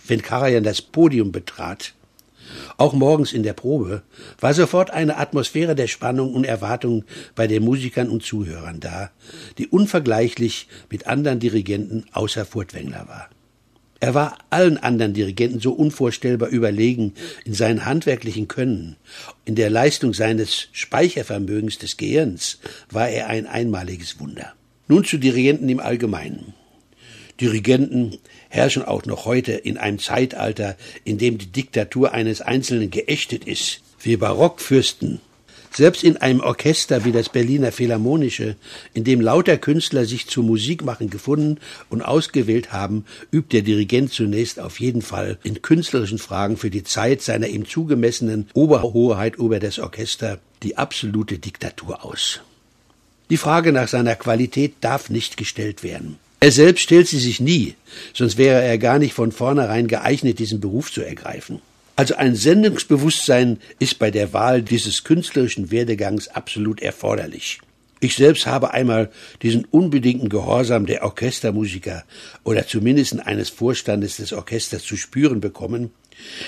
Wenn 0.07 0.23
Karajan 0.23 0.63
das 0.63 0.81
Podium 0.81 1.31
betrat, 1.31 1.93
auch 2.77 2.93
morgens 2.93 3.33
in 3.33 3.43
der 3.43 3.53
Probe, 3.53 4.01
war 4.39 4.55
sofort 4.55 4.89
eine 4.89 5.17
Atmosphäre 5.17 5.75
der 5.75 5.85
Spannung 5.85 6.33
und 6.33 6.43
Erwartung 6.43 7.03
bei 7.35 7.45
den 7.45 7.63
Musikern 7.63 8.09
und 8.09 8.23
Zuhörern 8.23 8.79
da, 8.79 9.11
die 9.59 9.67
unvergleichlich 9.67 10.67
mit 10.89 11.05
anderen 11.05 11.39
Dirigenten 11.39 12.05
außer 12.11 12.43
Furtwängler 12.43 13.07
war. 13.07 13.29
Er 13.99 14.13
war 14.13 14.37
allen 14.49 14.77
anderen 14.77 15.13
Dirigenten 15.13 15.59
so 15.59 15.71
unvorstellbar 15.71 16.49
überlegen 16.49 17.13
in 17.45 17.53
seinen 17.53 17.85
handwerklichen 17.85 18.47
Können, 18.47 18.95
in 19.45 19.55
der 19.55 19.69
Leistung 19.69 20.13
seines 20.13 20.67
Speichervermögens 20.71 21.79
des 21.79 21.97
Gehirns 21.97 22.59
war 22.91 23.09
er 23.09 23.27
ein 23.27 23.47
einmaliges 23.47 24.19
Wunder. 24.19 24.53
Nun 24.87 25.03
zu 25.03 25.17
Dirigenten 25.17 25.67
im 25.69 25.79
Allgemeinen. 25.79 26.53
Dirigenten 27.41 28.17
herrschen 28.49 28.83
auch 28.83 29.05
noch 29.05 29.25
heute 29.25 29.53
in 29.53 29.77
einem 29.77 29.99
Zeitalter, 29.99 30.75
in 31.03 31.17
dem 31.17 31.37
die 31.37 31.51
Diktatur 31.51 32.13
eines 32.13 32.41
Einzelnen 32.41 32.89
geächtet 32.89 33.45
ist. 33.45 33.81
Wir 34.01 34.19
Barockfürsten 34.19 35.21
selbst 35.71 36.03
in 36.03 36.17
einem 36.17 36.39
Orchester 36.39 37.05
wie 37.05 37.11
das 37.11 37.29
Berliner 37.29 37.71
Philharmonische, 37.71 38.55
in 38.93 39.03
dem 39.03 39.21
lauter 39.21 39.57
Künstler 39.57 40.05
sich 40.05 40.27
zu 40.27 40.43
Musikmachen 40.43 41.09
gefunden 41.09 41.59
und 41.89 42.01
ausgewählt 42.01 42.71
haben, 42.71 43.05
übt 43.31 43.55
der 43.55 43.61
Dirigent 43.61 44.11
zunächst 44.11 44.59
auf 44.59 44.79
jeden 44.79 45.01
Fall 45.01 45.37
in 45.43 45.61
künstlerischen 45.61 46.17
Fragen 46.17 46.57
für 46.57 46.69
die 46.69 46.83
Zeit 46.83 47.21
seiner 47.21 47.47
ihm 47.47 47.67
zugemessenen 47.67 48.47
Oberhoheit 48.53 49.35
über 49.35 49.59
das 49.59 49.79
Orchester 49.79 50.39
die 50.63 50.77
absolute 50.77 51.39
Diktatur 51.39 52.03
aus. 52.03 52.41
Die 53.29 53.37
Frage 53.37 53.71
nach 53.71 53.87
seiner 53.87 54.15
Qualität 54.15 54.75
darf 54.81 55.09
nicht 55.09 55.37
gestellt 55.37 55.83
werden. 55.83 56.17
Er 56.39 56.51
selbst 56.51 56.83
stellt 56.83 57.07
sie 57.07 57.19
sich 57.19 57.39
nie, 57.39 57.75
sonst 58.13 58.37
wäre 58.37 58.61
er 58.61 58.77
gar 58.77 58.99
nicht 58.99 59.13
von 59.13 59.31
vornherein 59.31 59.87
geeignet, 59.87 60.39
diesen 60.39 60.61
Beruf 60.61 60.91
zu 60.91 61.01
ergreifen. 61.01 61.61
Also 61.97 62.15
ein 62.15 62.35
Sendungsbewusstsein 62.35 63.57
ist 63.79 63.97
bei 63.97 64.11
der 64.11 64.31
Wahl 64.31 64.61
dieses 64.61 65.03
künstlerischen 65.03 65.71
Werdegangs 65.71 66.27
absolut 66.27 66.79
erforderlich. 66.79 67.59
Ich 67.99 68.15
selbst 68.15 68.45
habe 68.45 68.71
einmal 68.71 69.09
diesen 69.41 69.65
unbedingten 69.65 70.29
Gehorsam 70.29 70.85
der 70.85 71.03
Orchestermusiker 71.03 72.03
oder 72.43 72.67
zumindest 72.67 73.19
eines 73.25 73.49
Vorstandes 73.49 74.17
des 74.17 74.31
Orchesters 74.31 74.83
zu 74.83 74.95
spüren 74.95 75.41
bekommen, 75.41 75.89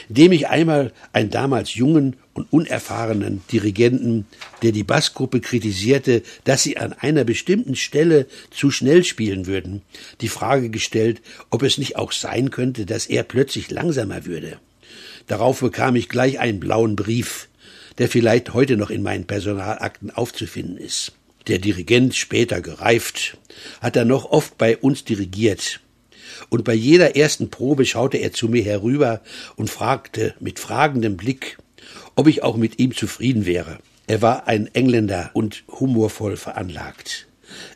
indem 0.08 0.34
ich 0.34 0.48
einmal 0.50 0.94
einen 1.14 1.32
damals 1.32 1.74
jungen 1.74 2.18
und 2.36 2.54
unerfahrenen 2.54 3.42
Dirigenten, 3.52 4.28
der 4.62 4.72
die 4.72 4.84
Bassgruppe 4.84 5.42
kritisierte, 5.42 6.22
dass 6.44 6.62
sie 6.62 6.78
an 6.78 6.94
einer 6.94 7.24
bestimmten 7.24 7.76
Stelle 7.76 8.28
zu 8.52 8.70
schnell 8.70 9.04
spielen 9.04 9.48
würden, 9.48 9.82
die 10.22 10.30
Frage 10.30 10.70
gestellt, 10.70 11.22
ob 11.50 11.64
es 11.64 11.80
nicht 11.80 11.96
auch 11.96 12.12
sein 12.12 12.52
könnte, 12.52 12.86
dass 12.86 13.08
er 13.08 13.24
plötzlich 13.24 13.72
langsamer 13.72 14.28
würde. 14.28 14.60
Darauf 15.30 15.60
bekam 15.60 15.96
ich 15.96 16.10
gleich 16.10 16.40
einen 16.40 16.60
blauen 16.60 16.96
Brief, 16.96 17.50
der 18.00 18.10
vielleicht 18.10 18.56
heute 18.56 18.78
noch 18.78 18.90
in 18.90 19.04
meinen 19.04 19.26
Personalakten 19.26 20.10
aufzufinden 20.10 20.76
ist. 20.76 21.12
Der 21.48 21.60
Dirigent, 21.60 22.16
später 22.16 22.62
gereift, 22.62 23.38
hat 23.80 23.96
er 23.96 24.06
noch 24.06 24.26
oft 24.26 24.58
bei 24.58 24.76
uns 24.76 25.06
dirigiert. 25.06 25.82
Und 26.50 26.64
bei 26.64 26.74
jeder 26.74 27.16
ersten 27.16 27.52
Probe 27.52 27.86
schaute 27.86 28.18
er 28.18 28.34
zu 28.34 28.48
mir 28.48 28.64
herüber 28.64 29.22
und 29.56 29.70
fragte 29.70 30.34
mit 30.40 30.58
fragendem 30.58 31.16
Blick, 31.16 31.60
ob 32.16 32.26
ich 32.26 32.42
auch 32.42 32.58
mit 32.58 32.80
ihm 32.80 32.96
zufrieden 32.96 33.46
wäre. 33.46 33.78
Er 34.08 34.24
war 34.24 34.48
ein 34.48 34.74
Engländer 34.74 35.30
und 35.34 35.64
humorvoll 35.68 36.38
veranlagt. 36.38 37.28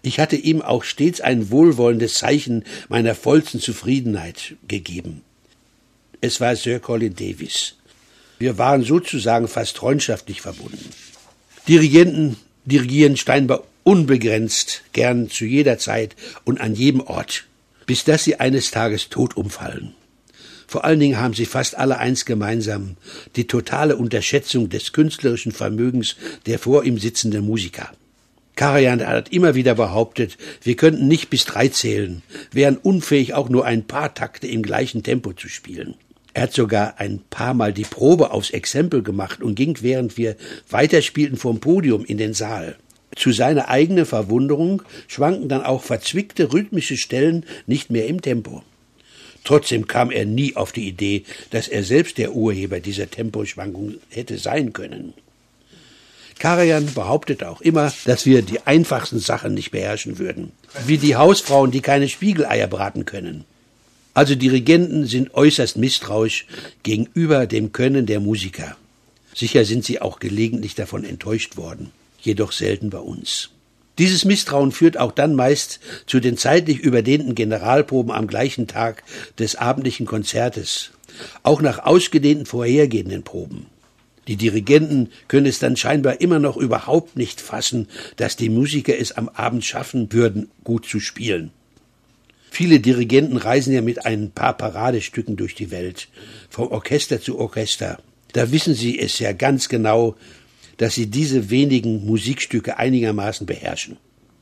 Ich 0.02 0.20
hatte 0.20 0.38
ihm 0.38 0.64
auch 0.64 0.84
stets 0.84 1.22
ein 1.22 1.52
wohlwollendes 1.52 2.16
Zeichen 2.16 2.64
meiner 2.90 3.14
vollsten 3.14 3.60
Zufriedenheit 3.60 4.56
gegeben. 4.68 5.22
Es 6.26 6.40
war 6.40 6.56
Sir 6.56 6.80
Colin 6.80 7.18
Davis. 7.18 7.76
Wir 8.40 8.58
waren 8.58 8.82
sozusagen 8.82 9.50
fast 9.50 9.78
freundschaftlich 9.78 10.40
verbunden. 10.40 10.90
Dirigenten 11.68 12.38
dirigieren 12.64 13.18
scheinbar 13.18 13.66
unbegrenzt, 13.84 14.84
gern 14.94 15.30
zu 15.30 15.44
jeder 15.44 15.80
Zeit 15.80 16.16
und 16.46 16.62
an 16.62 16.76
jedem 16.76 17.02
Ort, 17.02 17.44
bis 17.88 18.06
dass 18.06 18.24
sie 18.24 18.40
eines 18.40 18.72
Tages 18.72 19.10
tot 19.10 19.36
umfallen. 19.36 19.96
Vor 20.66 20.86
allen 20.86 21.02
Dingen 21.02 21.20
haben 21.20 21.34
sie 21.34 21.46
fast 21.46 21.76
alle 21.76 21.98
eins 21.98 22.24
gemeinsam, 22.24 22.96
die 23.36 23.46
totale 23.46 23.98
Unterschätzung 23.98 24.70
des 24.70 24.94
künstlerischen 24.94 25.52
Vermögens 25.52 26.16
der 26.46 26.58
vor 26.58 26.86
ihm 26.86 27.00
sitzenden 27.00 27.46
Musiker. 27.46 27.92
Karajan 28.56 29.06
hat 29.06 29.34
immer 29.34 29.56
wieder 29.56 29.76
behauptet, 29.76 30.38
wir 30.62 30.78
könnten 30.78 31.10
nicht 31.10 31.30
bis 31.30 31.44
drei 31.44 31.68
zählen, 31.68 32.22
wären 32.52 32.78
unfähig, 32.78 33.34
auch 33.34 33.50
nur 33.50 33.66
ein 33.66 33.84
paar 33.84 34.14
Takte 34.14 34.48
im 34.48 34.62
gleichen 34.62 35.04
Tempo 35.04 35.34
zu 35.34 35.50
spielen. 35.50 35.96
Er 36.34 36.44
hat 36.44 36.54
sogar 36.54 37.00
ein 37.00 37.20
paar 37.30 37.54
Mal 37.54 37.74
die 37.74 37.84
Probe 37.84 38.32
aufs 38.32 38.50
Exempel 38.50 39.04
gemacht 39.04 39.42
und 39.42 39.56
ging, 39.56 39.78
während 39.82 40.18
wir 40.18 40.36
weiterspielten, 40.70 41.38
vom 41.38 41.60
Podium 41.60 42.06
in 42.06 42.18
den 42.18 42.34
Saal. 42.34 42.76
Zu 43.16 43.32
seiner 43.32 43.70
eigenen 43.70 44.08
Verwunderung 44.08 44.82
schwanken 45.08 45.48
dann 45.48 45.64
auch 45.64 45.84
verzwickte 45.84 46.52
rhythmische 46.52 46.98
Stellen 46.98 47.46
nicht 47.68 47.92
mehr 47.92 48.08
im 48.08 48.22
Tempo. 48.22 48.64
Trotzdem 49.44 49.88
kam 49.88 50.10
er 50.10 50.26
nie 50.26 50.56
auf 50.56 50.72
die 50.72 50.88
Idee, 50.88 51.26
dass 51.52 51.68
er 51.68 51.84
selbst 51.84 52.18
der 52.18 52.34
Urheber 52.34 52.80
dieser 52.80 53.12
Temposchwankung 53.12 53.96
hätte 54.10 54.38
sein 54.38 54.74
können. 54.74 55.14
Karajan 56.40 56.94
behauptet 56.94 57.44
auch 57.44 57.62
immer, 57.62 57.94
dass 58.06 58.26
wir 58.26 58.42
die 58.42 58.66
einfachsten 58.66 59.20
Sachen 59.20 59.54
nicht 59.54 59.72
beherrschen 59.72 60.18
würden, 60.18 60.52
wie 60.88 60.98
die 60.98 61.16
Hausfrauen, 61.16 61.72
die 61.72 61.82
keine 61.82 62.10
Spiegeleier 62.10 62.68
braten 62.68 63.06
können. 63.06 63.46
Also 64.14 64.36
Dirigenten 64.36 65.06
sind 65.08 65.34
äußerst 65.34 65.78
misstrauisch 65.78 66.46
gegenüber 66.84 67.48
dem 67.48 67.72
Können 67.72 68.06
der 68.06 68.20
Musiker. 68.20 68.78
Sicher 69.34 69.66
sind 69.66 69.84
sie 69.84 70.02
auch 70.02 70.20
gelegentlich 70.20 70.76
davon 70.76 71.04
enttäuscht 71.04 71.58
worden, 71.58 71.92
jedoch 72.22 72.52
selten 72.52 72.92
bei 72.92 73.00
uns. 73.00 73.50
Dieses 73.98 74.26
Misstrauen 74.26 74.72
führt 74.72 74.98
auch 74.98 75.12
dann 75.12 75.36
meist 75.36 75.80
zu 76.06 76.20
den 76.20 76.38
zeitlich 76.38 76.80
überdehnten 76.80 77.36
Generalproben 77.36 78.12
am 78.12 78.28
gleichen 78.28 78.68
Tag 78.68 79.04
des 79.38 79.56
abendlichen 79.56 80.06
Konzertes, 80.06 80.92
auch 81.44 81.62
nach 81.62 81.80
ausgedehnten 81.80 82.46
vorhergehenden 82.46 83.24
Proben. 83.24 83.68
Die 84.28 84.36
Dirigenten 84.36 85.10
können 85.28 85.46
es 85.46 85.60
dann 85.60 85.76
scheinbar 85.76 86.22
immer 86.22 86.40
noch 86.40 86.58
überhaupt 86.58 87.18
nicht 87.18 87.42
fassen, 87.42 87.88
dass 88.16 88.36
die 88.36 88.50
Musiker 88.50 88.98
es 88.98 89.12
am 89.12 89.30
Abend 89.30 89.66
schaffen 89.66 90.12
würden, 90.14 90.50
gut 90.64 90.88
zu 90.88 91.00
spielen. 91.00 91.52
Viele 92.56 92.80
Dirigenten 92.80 93.38
reisen 93.38 93.74
ja 93.74 93.82
mit 93.82 94.06
ein 94.06 94.30
paar 94.30 94.56
Paradestücken 94.56 95.38
durch 95.38 95.56
die 95.56 95.72
Welt, 95.72 96.08
vom 96.52 96.68
Orchester 96.68 97.20
zu 97.20 97.40
Orchester. 97.40 97.98
Da 98.34 98.52
wissen 98.52 98.76
sie 98.76 99.00
es 99.00 99.18
ja 99.18 99.32
ganz 99.32 99.70
genau, 99.70 100.16
dass 100.78 100.94
sie 100.94 101.08
diese 101.08 101.50
wenigen 101.50 102.06
Musikstücke 102.06 102.78
einigermaßen 102.78 103.48
beherrschen. 103.48 103.98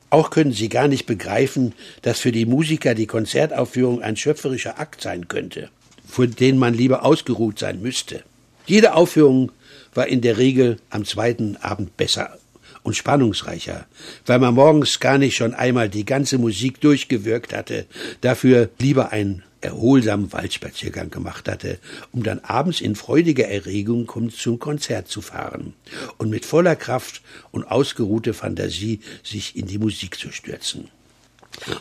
Auch 0.10 0.30
können 0.30 0.52
sie 0.52 0.68
gar 0.68 0.90
nicht 0.90 1.06
begreifen, 1.06 1.72
dass 2.02 2.20
für 2.20 2.34
die 2.34 2.46
Musiker 2.46 2.96
die 2.96 3.08
Konzertaufführung 3.08 4.02
ein 4.02 4.18
schöpferischer 4.18 4.78
Akt 4.78 5.00
sein 5.00 5.30
könnte, 5.30 5.70
für 6.06 6.28
den 6.28 6.58
man 6.58 6.74
lieber 6.74 7.06
ausgeruht 7.06 7.60
sein 7.60 7.82
müsste. 7.82 8.24
Jede 8.66 8.94
Aufführung 8.94 9.54
war 9.94 10.08
in 10.08 10.20
der 10.20 10.38
Regel 10.38 10.80
am 10.90 11.06
zweiten 11.06 11.56
Abend 11.56 11.96
besser 11.96 12.38
und 12.84 12.96
spannungsreicher, 12.96 13.86
weil 14.26 14.40
man 14.40 14.54
morgens 14.54 15.00
gar 15.00 15.18
nicht 15.18 15.36
schon 15.36 15.54
einmal 15.54 15.90
die 15.90 16.06
ganze 16.06 16.38
Musik 16.38 16.82
durchgewirkt 16.82 17.54
hatte, 17.54 17.86
dafür 18.22 18.70
lieber 18.80 19.12
einen 19.12 19.44
erholsamen 19.62 20.34
Waldspaziergang 20.34 21.10
gemacht 21.12 21.48
hatte, 21.48 21.80
um 22.12 22.24
dann 22.24 22.40
abends 22.40 22.82
in 22.82 22.96
freudiger 22.96 23.48
Erregung 23.48 24.10
zum 24.32 24.60
Konzert 24.60 25.08
zu 25.08 25.22
fahren 25.22 25.74
und 26.18 26.30
mit 26.30 26.46
voller 26.46 26.76
Kraft 26.76 27.22
und 27.52 27.66
ausgeruhter 27.66 28.34
Fantasie 28.34 29.00
sich 29.24 29.56
in 29.56 29.68
die 29.68 29.78
Musik 29.78 30.18
zu 30.18 30.32
stürzen. 30.32 30.90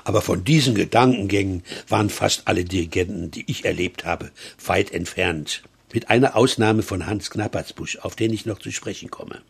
Aber 0.04 0.21
von 0.21 0.45
diesen 0.45 0.75
Gedankengängen 0.75 1.62
waren 1.88 2.11
fast 2.11 2.49
alle 2.49 2.64
Dirigenten, 2.64 3.30
die 3.30 3.45
ich 3.50 3.64
erlebt 3.64 4.04
habe, 4.04 4.30
weit 4.64 4.92
entfernt. 4.92 5.62
Mit 5.92 6.11
einer 6.11 6.37
Ausnahme 6.37 6.83
von 6.83 7.07
Hans 7.07 7.30
Knappertsbusch, 7.30 7.99
auf 7.99 8.14
den 8.14 8.33
ich 8.33 8.47
noch 8.47 8.59
zu 8.59 8.71
sprechen 8.71 9.11
komme. 9.11 9.42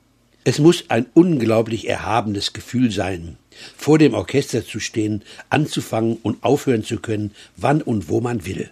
Es 0.42 0.59
muss 0.59 0.85
ein 0.88 1.04
unglaublich 1.12 1.87
erhabenes 1.87 2.54
Gefühl 2.54 2.90
sein, 2.90 3.37
vor 3.76 3.99
dem 3.99 4.14
Orchester 4.14 4.64
zu 4.64 4.80
stehen, 4.80 5.23
anzufangen 5.50 6.16
und 6.23 6.42
aufhören 6.42 6.82
zu 6.82 6.99
können, 6.99 7.32
wann 7.59 7.82
und 7.82 8.09
wo 8.09 8.23
man 8.23 8.47
will. 8.47 8.70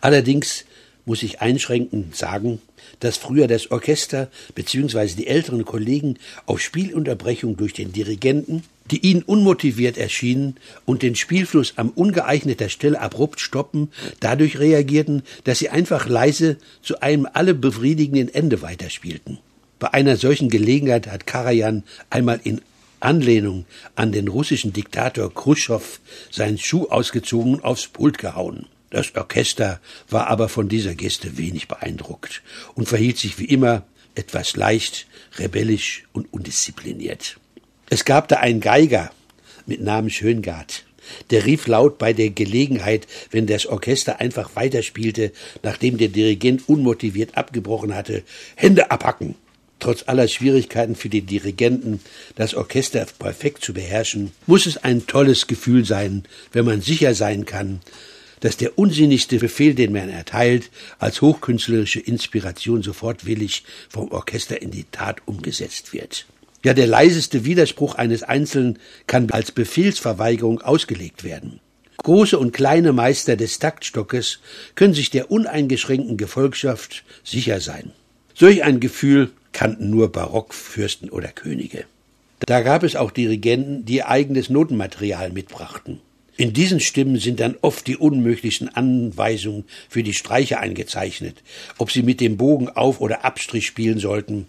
Allerdings 0.00 0.64
muss 1.04 1.24
ich 1.24 1.40
einschränkend 1.40 2.14
sagen, 2.14 2.60
dass 3.00 3.16
früher 3.16 3.48
das 3.48 3.72
Orchester 3.72 4.30
bzw. 4.54 5.14
die 5.16 5.26
älteren 5.26 5.64
Kollegen 5.64 6.18
auf 6.46 6.60
Spielunterbrechung 6.60 7.56
durch 7.56 7.72
den 7.72 7.92
Dirigenten, 7.92 8.62
die 8.92 9.04
ihnen 9.04 9.22
unmotiviert 9.22 9.98
erschienen 9.98 10.54
und 10.84 11.02
den 11.02 11.16
Spielfluss 11.16 11.74
am 11.76 11.90
ungeeigneter 11.90 12.68
Stelle 12.68 13.00
abrupt 13.00 13.40
stoppen, 13.40 13.90
dadurch 14.20 14.60
reagierten, 14.60 15.24
dass 15.42 15.58
sie 15.58 15.70
einfach 15.70 16.08
leise 16.08 16.58
zu 16.80 17.00
einem 17.00 17.26
alle 17.32 17.54
befriedigenden 17.54 18.32
Ende 18.32 18.62
weiterspielten. 18.62 19.38
Bei 19.82 19.94
einer 19.94 20.16
solchen 20.16 20.48
Gelegenheit 20.48 21.08
hat 21.08 21.26
Karajan 21.26 21.82
einmal 22.08 22.38
in 22.44 22.60
Anlehnung 23.00 23.64
an 23.96 24.12
den 24.12 24.28
russischen 24.28 24.72
Diktator 24.72 25.34
Khrushchev 25.34 25.98
seinen 26.30 26.56
Schuh 26.56 26.84
ausgezogen 26.84 27.54
und 27.54 27.64
aufs 27.64 27.88
Pult 27.88 28.16
gehauen. 28.16 28.66
Das 28.90 29.12
Orchester 29.16 29.80
war 30.08 30.28
aber 30.28 30.48
von 30.48 30.68
dieser 30.68 30.94
Geste 30.94 31.36
wenig 31.36 31.66
beeindruckt 31.66 32.44
und 32.76 32.88
verhielt 32.88 33.18
sich 33.18 33.40
wie 33.40 33.46
immer 33.46 33.82
etwas 34.14 34.54
leicht, 34.54 35.08
rebellisch 35.36 36.04
und 36.12 36.32
undiszipliniert. 36.32 37.40
Es 37.90 38.04
gab 38.04 38.28
da 38.28 38.36
einen 38.36 38.60
Geiger 38.60 39.10
mit 39.66 39.80
Namen 39.80 40.10
Schöngard, 40.10 40.84
Der 41.32 41.44
rief 41.44 41.66
laut 41.66 41.98
bei 41.98 42.12
der 42.12 42.30
Gelegenheit, 42.30 43.08
wenn 43.32 43.48
das 43.48 43.66
Orchester 43.66 44.20
einfach 44.20 44.54
weiterspielte, 44.54 45.32
nachdem 45.64 45.98
der 45.98 46.06
Dirigent 46.06 46.68
unmotiviert 46.68 47.36
abgebrochen 47.36 47.96
hatte, 47.96 48.22
Hände 48.54 48.92
abhacken. 48.92 49.34
Trotz 49.82 50.04
aller 50.06 50.28
Schwierigkeiten 50.28 50.94
für 50.94 51.08
die 51.08 51.22
Dirigenten, 51.22 51.98
das 52.36 52.54
Orchester 52.54 53.04
perfekt 53.18 53.64
zu 53.64 53.74
beherrschen, 53.74 54.30
muss 54.46 54.66
es 54.66 54.76
ein 54.76 55.08
tolles 55.08 55.48
Gefühl 55.48 55.84
sein, 55.84 56.22
wenn 56.52 56.64
man 56.64 56.80
sicher 56.80 57.16
sein 57.16 57.46
kann, 57.46 57.80
dass 58.38 58.56
der 58.56 58.78
unsinnigste 58.78 59.38
Befehl, 59.38 59.74
den 59.74 59.92
man 59.92 60.08
erteilt, 60.08 60.70
als 61.00 61.20
hochkünstlerische 61.20 61.98
Inspiration 61.98 62.84
sofort 62.84 63.26
willig 63.26 63.64
vom 63.88 64.12
Orchester 64.12 64.62
in 64.62 64.70
die 64.70 64.84
Tat 64.84 65.20
umgesetzt 65.26 65.92
wird. 65.92 66.26
Ja, 66.64 66.74
der 66.74 66.86
leiseste 66.86 67.44
Widerspruch 67.44 67.96
eines 67.96 68.22
Einzelnen 68.22 68.78
kann 69.08 69.32
als 69.32 69.50
Befehlsverweigerung 69.50 70.60
ausgelegt 70.60 71.24
werden. 71.24 71.58
Große 71.96 72.38
und 72.38 72.52
kleine 72.52 72.92
Meister 72.92 73.34
des 73.34 73.58
Taktstockes 73.58 74.38
können 74.76 74.94
sich 74.94 75.10
der 75.10 75.32
uneingeschränkten 75.32 76.16
Gefolgschaft 76.16 77.02
sicher 77.24 77.60
sein. 77.60 77.90
Solch 78.32 78.62
ein 78.62 78.78
Gefühl 78.78 79.32
kannten 79.52 79.90
nur 79.90 80.10
Barockfürsten 80.10 81.10
oder 81.10 81.28
Könige. 81.28 81.84
Da 82.40 82.60
gab 82.60 82.82
es 82.82 82.96
auch 82.96 83.10
Dirigenten, 83.10 83.84
die 83.84 83.96
ihr 83.96 84.08
eigenes 84.08 84.50
Notenmaterial 84.50 85.30
mitbrachten. 85.30 86.00
In 86.36 86.52
diesen 86.52 86.80
Stimmen 86.80 87.18
sind 87.18 87.40
dann 87.40 87.56
oft 87.60 87.86
die 87.86 87.96
unmöglichsten 87.96 88.68
Anweisungen 88.68 89.64
für 89.88 90.02
die 90.02 90.14
Streicher 90.14 90.60
eingezeichnet, 90.60 91.42
ob 91.78 91.92
sie 91.92 92.02
mit 92.02 92.20
dem 92.20 92.36
Bogen 92.36 92.68
auf 92.68 93.00
oder 93.00 93.24
Abstrich 93.24 93.66
spielen 93.66 93.98
sollten, 93.98 94.46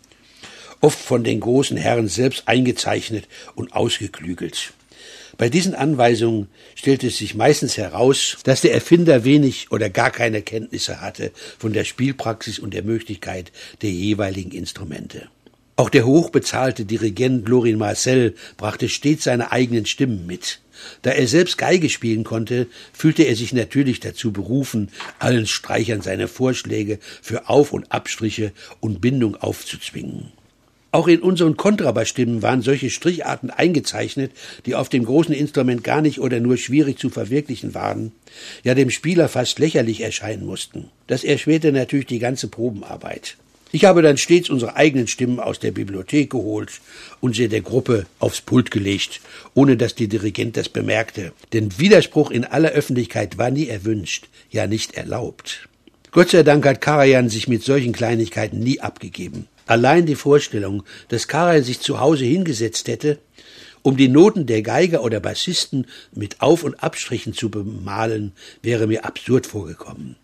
oft 0.81 0.97
von 0.97 1.23
den 1.23 1.39
großen 1.39 1.77
Herren 1.77 2.07
selbst 2.07 2.47
eingezeichnet 2.47 3.27
und 3.55 3.73
ausgeklügelt. 3.73 4.73
Bei 5.37 5.49
diesen 5.49 5.73
Anweisungen 5.73 6.47
stellte 6.75 7.07
es 7.07 7.17
sich 7.17 7.33
meistens 7.33 7.77
heraus, 7.77 8.37
dass 8.43 8.61
der 8.61 8.73
Erfinder 8.73 9.23
wenig 9.23 9.71
oder 9.71 9.89
gar 9.89 10.11
keine 10.11 10.41
Kenntnisse 10.41 11.01
hatte 11.01 11.31
von 11.57 11.73
der 11.73 11.85
Spielpraxis 11.85 12.59
und 12.59 12.73
der 12.73 12.83
Möglichkeit 12.83 13.51
der 13.81 13.89
jeweiligen 13.89 14.51
Instrumente. 14.51 15.29
Auch 15.75 15.89
der 15.89 16.05
hochbezahlte 16.05 16.85
Dirigent 16.85 17.49
Lorin 17.49 17.79
Marcel 17.79 18.35
brachte 18.57 18.89
stets 18.89 19.23
seine 19.23 19.51
eigenen 19.51 19.87
Stimmen 19.87 20.27
mit. 20.27 20.59
Da 21.01 21.11
er 21.11 21.27
selbst 21.27 21.57
Geige 21.57 21.89
spielen 21.89 22.23
konnte, 22.23 22.67
fühlte 22.91 23.23
er 23.23 23.35
sich 23.35 23.53
natürlich 23.53 23.99
dazu 23.99 24.31
berufen, 24.31 24.91
allen 25.17 25.47
Streichern 25.47 26.01
seine 26.01 26.27
Vorschläge 26.27 26.99
für 27.23 27.49
Auf- 27.49 27.73
und 27.73 27.91
Abstriche 27.91 28.51
und 28.81 29.01
Bindung 29.01 29.35
aufzuzwingen. 29.35 30.31
Auch 30.93 31.07
in 31.07 31.21
unseren 31.21 31.57
Kontrabassstimmen 31.57 32.43
waren 32.43 32.61
solche 32.61 32.91
Stricharten 32.91 33.49
eingezeichnet, 33.49 34.31
die 34.67 34.75
auf 34.75 34.89
dem 34.89 35.05
großen 35.05 35.33
Instrument 35.33 35.83
gar 35.83 36.03
nicht 36.03 36.19
oder 36.19 36.39
nur 36.39 36.55
schwierig 36.55 36.99
zu 36.99 37.09
verwirklichen 37.09 37.73
waren, 37.73 38.11
ja 38.63 38.75
dem 38.75 38.91
Spieler 38.91 39.27
fast 39.27 39.57
lächerlich 39.57 40.01
erscheinen 40.01 40.45
mussten. 40.45 40.91
Das 41.07 41.23
erschwerte 41.23 41.71
natürlich 41.71 42.05
die 42.05 42.19
ganze 42.19 42.47
Probenarbeit. 42.47 43.37
Ich 43.71 43.85
habe 43.85 44.03
dann 44.03 44.19
stets 44.19 44.51
unsere 44.51 44.75
eigenen 44.75 45.07
Stimmen 45.07 45.39
aus 45.39 45.57
der 45.57 45.71
Bibliothek 45.71 46.29
geholt 46.29 46.79
und 47.21 47.35
sie 47.35 47.47
der 47.47 47.61
Gruppe 47.61 48.05
aufs 48.19 48.41
Pult 48.41 48.69
gelegt, 48.69 49.19
ohne 49.55 49.77
dass 49.77 49.95
die 49.95 50.07
Dirigent 50.07 50.57
das 50.57 50.69
bemerkte. 50.69 51.33
Denn 51.53 51.79
Widerspruch 51.79 52.29
in 52.29 52.45
aller 52.45 52.69
Öffentlichkeit 52.69 53.39
war 53.39 53.49
nie 53.49 53.67
erwünscht, 53.67 54.27
ja 54.51 54.67
nicht 54.67 54.93
erlaubt. 54.93 55.67
Gott 56.11 56.29
sei 56.29 56.43
Dank 56.43 56.63
hat 56.67 56.81
Karajan 56.81 57.29
sich 57.29 57.47
mit 57.47 57.63
solchen 57.63 57.93
Kleinigkeiten 57.93 58.59
nie 58.59 58.79
abgegeben. 58.79 59.47
Allein 59.73 60.05
die 60.05 60.13
Vorstellung, 60.13 60.83
dass 61.07 61.27
Karel 61.27 61.63
sich 61.63 61.79
zu 61.79 61.99
Hause 61.99 62.25
hingesetzt 62.25 62.87
hätte, 62.87 63.17
um 63.81 63.97
die 63.97 64.07
Noten 64.07 64.45
der 64.45 64.61
Geiger 64.61 65.03
oder 65.03 65.19
Bassisten 65.19 65.87
mit 66.13 66.41
Auf- 66.41 66.63
und 66.63 66.83
Abstrichen 66.83 67.33
zu 67.33 67.49
bemalen, 67.49 68.33
wäre 68.61 68.85
mir 68.85 69.03
absurd 69.03 69.47
vorgekommen. 69.47 70.15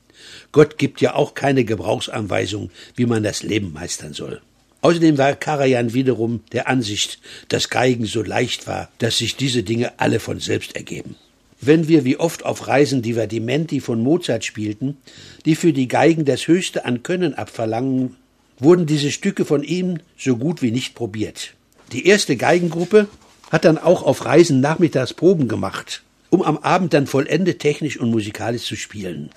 Gott 0.52 0.78
gibt 0.78 1.02
ja 1.02 1.16
auch 1.16 1.34
keine 1.34 1.66
Gebrauchsanweisung, 1.66 2.70
wie 2.96 3.08
man 3.08 3.24
das 3.24 3.42
Leben 3.42 3.74
meistern 3.74 4.14
soll. 4.14 4.40
Außerdem 4.82 5.18
war 5.18 5.34
Karajan 5.34 5.96
wiederum 5.96 6.42
der 6.52 6.68
Ansicht, 6.68 7.18
dass 7.48 7.72
Geigen 7.72 8.06
so 8.06 8.22
leicht 8.22 8.68
war, 8.68 8.92
dass 9.00 9.18
sich 9.18 9.36
diese 9.36 9.64
Dinge 9.64 9.94
alle 10.00 10.20
von 10.20 10.40
selbst 10.40 10.76
ergeben. 10.76 11.16
Wenn 11.60 11.88
wir 11.88 12.06
wie 12.06 12.18
oft 12.18 12.46
auf 12.46 12.68
Reisen 12.68 13.02
die 13.02 13.16
Verdimenti 13.16 13.82
von 13.82 14.00
Mozart 14.04 14.46
spielten, 14.46 14.98
die 15.46 15.56
für 15.56 15.74
die 15.74 15.88
Geigen 15.88 16.24
das 16.24 16.48
Höchste 16.48 16.86
an 16.86 17.02
Können 17.02 17.34
abverlangen, 17.34 18.16
wurden 18.60 18.86
diese 18.86 19.12
Stücke 19.12 19.46
von 19.46 19.64
ihm 19.64 20.00
so 20.18 20.38
gut 20.38 20.62
wie 20.62 20.72
nicht 20.72 20.96
probiert. 20.96 21.54
Die 21.92 22.06
erste 22.06 22.36
Geigengruppe 22.36 23.08
hat 23.52 23.66
dann 23.66 23.78
auch 23.78 24.04
auf 24.04 24.26
Reisen 24.26 24.60
nachmittags 24.60 25.14
Proben 25.14 25.48
gemacht, 25.48 26.04
um 26.30 26.44
am 26.44 26.58
Abend 26.60 26.94
dann 26.94 27.08
vollendet 27.08 27.60
technisch 27.60 27.98
und 27.98 28.12
musikalisch 28.12 28.64
zu 28.64 28.76
spielen. 28.76 29.32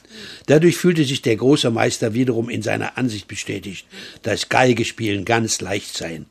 Dadurch 0.46 0.76
fühlte 0.76 1.04
sich 1.04 1.22
der 1.22 1.36
große 1.36 1.70
Meister 1.70 2.12
wiederum 2.12 2.50
in 2.50 2.62
seiner 2.62 2.98
Ansicht 2.98 3.28
bestätigt, 3.28 3.86
dass 4.22 4.50
Geige 4.50 4.84
spielen 4.84 5.24
ganz 5.24 5.60
leicht 5.60 5.96
sei. 5.96 6.22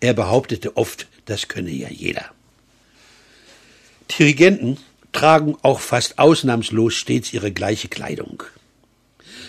Er 0.00 0.14
behauptete 0.14 0.76
oft, 0.76 1.06
das 1.26 1.46
könne 1.46 1.70
ja 1.70 1.88
jeder. 1.88 2.24
Dirigenten 4.18 4.78
tragen 5.12 5.56
auch 5.62 5.80
fast 5.80 6.18
ausnahmslos 6.18 6.94
stets 6.94 7.32
ihre 7.32 7.52
gleiche 7.52 7.88
Kleidung. 7.88 8.42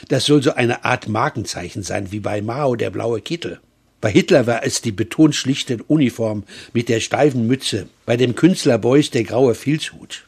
Das 0.09 0.25
soll 0.25 0.41
so 0.41 0.55
eine 0.55 0.85
Art 0.85 1.07
Markenzeichen 1.07 1.83
sein, 1.83 2.11
wie 2.11 2.19
bei 2.19 2.41
Mao 2.41 2.75
der 2.75 2.89
blaue 2.89 3.21
Kittel. 3.21 3.59
Bei 4.01 4.09
Hitler 4.09 4.47
war 4.47 4.63
es 4.63 4.81
die 4.81 4.91
betont 4.91 5.35
schlichte 5.35 5.83
Uniform 5.83 6.45
mit 6.73 6.89
der 6.89 6.99
steifen 6.99 7.45
Mütze, 7.45 7.87
bei 8.07 8.17
dem 8.17 8.33
Künstler 8.33 8.79
Beuys 8.79 9.11
der 9.11 9.23
graue 9.23 9.53
Filzhut. 9.53 10.25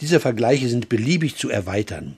Diese 0.00 0.20
Vergleiche 0.20 0.68
sind 0.70 0.88
beliebig 0.88 1.36
zu 1.36 1.50
erweitern. 1.50 2.16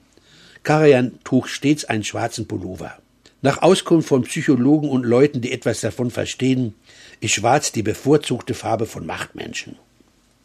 Karajan 0.63 1.19
trug 1.25 1.49
stets 1.49 1.83
einen 1.83 2.05
schwarzen 2.05 2.47
Pullover. 2.47 2.97
Nach 3.41 3.61
Auskunft 3.61 4.07
von 4.07 4.21
Psychologen 4.23 4.87
und 4.87 5.03
Leuten, 5.03 5.41
die 5.41 5.51
etwas 5.51 5.81
davon 5.81 6.09
verstehen, 6.09 6.73
ist 7.19 7.33
Schwarz 7.33 7.73
die 7.73 7.83
bevorzugte 7.83 8.53
Farbe 8.53 8.85
von 8.85 9.05
Machtmenschen. 9.05 9.75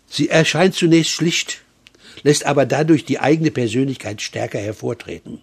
Sie 0.09 0.29
erscheint 0.29 0.75
zunächst 0.75 1.12
schlicht, 1.12 1.62
lässt 2.25 2.47
aber 2.47 2.67
dadurch 2.67 3.05
die 3.05 3.21
eigene 3.21 3.53
Persönlichkeit 3.53 4.23
stärker 4.23 4.59
hervortreten 4.59 5.41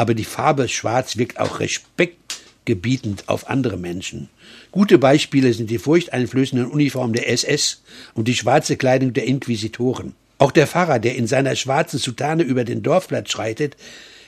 aber 0.00 0.14
die 0.14 0.24
Farbe 0.24 0.66
Schwarz 0.66 1.18
wirkt 1.18 1.38
auch 1.38 1.60
respektgebietend 1.60 3.28
auf 3.28 3.50
andere 3.50 3.76
Menschen. 3.76 4.30
Gute 4.70 4.96
Beispiele 4.96 5.52
sind 5.52 5.68
die 5.68 5.76
furchteinflößenden 5.76 6.70
Uniformen 6.70 7.12
der 7.12 7.28
SS 7.28 7.82
und 8.14 8.26
die 8.26 8.34
schwarze 8.34 8.78
Kleidung 8.78 9.12
der 9.12 9.26
Inquisitoren. 9.26 10.14
Auch 10.38 10.52
der 10.52 10.66
Pfarrer, 10.66 11.00
der 11.00 11.16
in 11.16 11.26
seiner 11.26 11.54
schwarzen 11.54 11.98
Soutane 11.98 12.44
über 12.44 12.64
den 12.64 12.82
Dorfplatz 12.82 13.30
schreitet, 13.30 13.76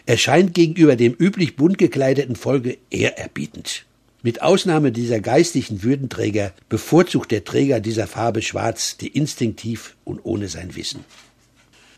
erscheint 0.05 0.53
gegenüber 0.53 0.95
dem 0.95 1.15
üblich 1.19 1.57
bunt 1.57 1.79
gekleideten 1.79 2.37
Volke 2.37 2.77
ehrerbietend. 2.91 3.87
Mit 4.23 4.43
Ausnahme 4.43 4.93
dieser 4.93 5.21
geistlichen 5.21 5.83
Würdenträger 5.83 6.53
bevorzugt 6.69 7.31
der 7.31 7.45
Träger 7.45 7.81
dieser 7.81 8.07
Farbe 8.07 8.43
Schwarz 8.43 8.99
die 8.99 9.09
instinktiv 9.09 9.97
und 10.05 10.21
ohne 10.23 10.49
sein 10.49 10.77
Wissen. 10.77 11.07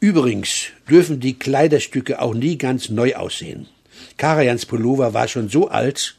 Übrigens 0.05 0.67
dürfen 0.87 1.19
die 1.19 1.39
Kleiderstücke 1.39 2.21
auch 2.21 2.35
nie 2.35 2.59
ganz 2.59 2.91
neu 2.91 3.15
aussehen. 3.15 3.69
Karajans 4.19 4.67
Pullover 4.67 5.15
war 5.15 5.29
schon 5.29 5.49
so 5.49 5.69
alt, 5.69 6.17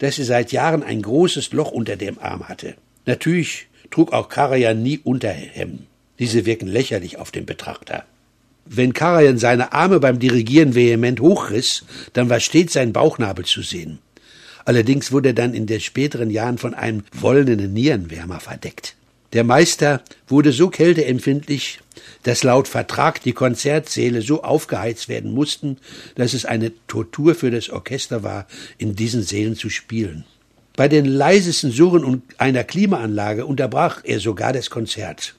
dass 0.00 0.16
sie 0.16 0.24
seit 0.24 0.50
Jahren 0.50 0.82
ein 0.82 1.02
großes 1.02 1.52
Loch 1.52 1.70
unter 1.70 1.94
dem 1.94 2.18
Arm 2.18 2.48
hatte. 2.48 2.74
Natürlich 3.06 3.68
trug 3.92 4.12
auch 4.12 4.28
Karajan 4.28 4.82
nie 4.82 4.98
Unterhemden. 4.98 5.86
Diese 6.18 6.46
wirken 6.46 6.66
lächerlich 6.66 7.18
auf 7.18 7.30
den 7.30 7.46
Betrachter. 7.46 8.04
Wenn 8.64 8.92
Karajan 8.92 9.38
seine 9.38 9.72
Arme 9.72 10.00
beim 10.00 10.18
Dirigieren 10.18 10.74
vehement 10.74 11.20
hochriss, 11.20 11.84
dann 12.14 12.28
war 12.28 12.40
stets 12.40 12.72
sein 12.72 12.92
Bauchnabel 12.92 13.44
zu 13.44 13.62
sehen. 13.62 14.00
Allerdings 14.64 15.12
wurde 15.12 15.28
er 15.28 15.34
dann 15.34 15.54
in 15.54 15.66
den 15.66 15.80
späteren 15.80 16.30
Jahren 16.30 16.58
von 16.58 16.74
einem 16.74 17.04
wollenden 17.12 17.72
Nierenwärmer 17.72 18.40
verdeckt. 18.40 18.97
Der 19.34 19.44
Meister 19.44 20.02
wurde 20.26 20.52
so 20.52 20.70
kälteempfindlich, 20.70 21.80
dass 22.22 22.44
laut 22.44 22.66
Vertrag 22.66 23.22
die 23.22 23.32
Konzertsäle 23.32 24.22
so 24.22 24.42
aufgeheizt 24.42 25.08
werden 25.08 25.32
mussten, 25.32 25.76
dass 26.14 26.32
es 26.32 26.46
eine 26.46 26.72
Tortur 26.86 27.34
für 27.34 27.50
das 27.50 27.68
Orchester 27.68 28.22
war, 28.22 28.46
in 28.78 28.96
diesen 28.96 29.22
Sälen 29.22 29.54
zu 29.54 29.68
spielen. 29.68 30.24
Bei 30.76 30.88
den 30.88 31.04
leisesten 31.04 31.72
Surren 31.72 32.04
und 32.04 32.22
einer 32.38 32.64
Klimaanlage 32.64 33.44
unterbrach 33.44 34.00
er 34.04 34.20
sogar 34.20 34.52
das 34.52 34.70
Konzert. 34.70 35.34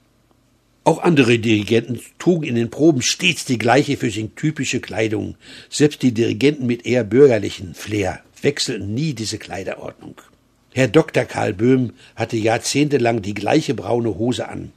Auch 0.84 1.02
andere 1.02 1.40
Dirigenten 1.40 2.00
trugen 2.20 2.44
in 2.44 2.56
den 2.56 2.70
Proben 2.70 3.02
stets 3.02 3.46
die 3.46 3.58
gleiche 3.58 3.98
für 3.98 4.12
sich 4.12 4.30
typische 4.36 4.80
Kleidung. 4.82 5.36
Selbst 5.70 6.02
die 6.02 6.14
Dirigenten 6.14 6.68
mit 6.68 6.86
eher 6.86 7.04
bürgerlichen 7.04 7.74
Flair 7.74 8.22
wechselten 8.42 8.94
nie 8.94 9.14
diese 9.14 9.38
Kleiderordnung. 9.38 10.16
Herr 10.72 10.88
Dr. 10.88 11.26
Karl 11.26 11.54
Böhm 11.54 11.94
hatte 12.16 12.38
jahrzehntelang 12.38 13.22
die 13.22 13.34
gleiche 13.34 13.74
braune 13.74 14.18
Hose 14.18 14.48
an. 14.48 14.72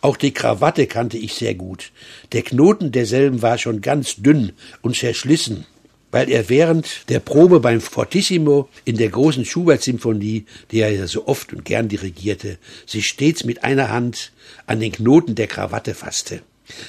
Auch 0.00 0.16
die 0.16 0.32
Krawatte 0.32 0.86
kannte 0.86 1.18
ich 1.18 1.34
sehr 1.34 1.54
gut. 1.54 1.92
Der 2.32 2.42
Knoten 2.42 2.90
derselben 2.90 3.42
war 3.42 3.56
schon 3.58 3.80
ganz 3.80 4.16
dünn 4.16 4.52
und 4.82 4.96
zerschlissen, 4.96 5.66
weil 6.10 6.30
er 6.30 6.48
während 6.48 7.08
der 7.08 7.20
Probe 7.20 7.60
beim 7.60 7.80
Fortissimo 7.80 8.68
in 8.84 8.96
der 8.96 9.10
großen 9.10 9.44
Schubert-Symphonie, 9.44 10.46
die 10.72 10.80
er 10.80 10.90
ja 10.90 11.06
so 11.06 11.28
oft 11.28 11.52
und 11.52 11.64
gern 11.64 11.88
dirigierte, 11.88 12.58
sich 12.84 13.06
stets 13.06 13.44
mit 13.44 13.62
einer 13.62 13.90
Hand 13.90 14.32
an 14.66 14.80
den 14.80 14.92
Knoten 14.92 15.36
der 15.36 15.46
Krawatte 15.46 15.94
fasste. 15.94 16.42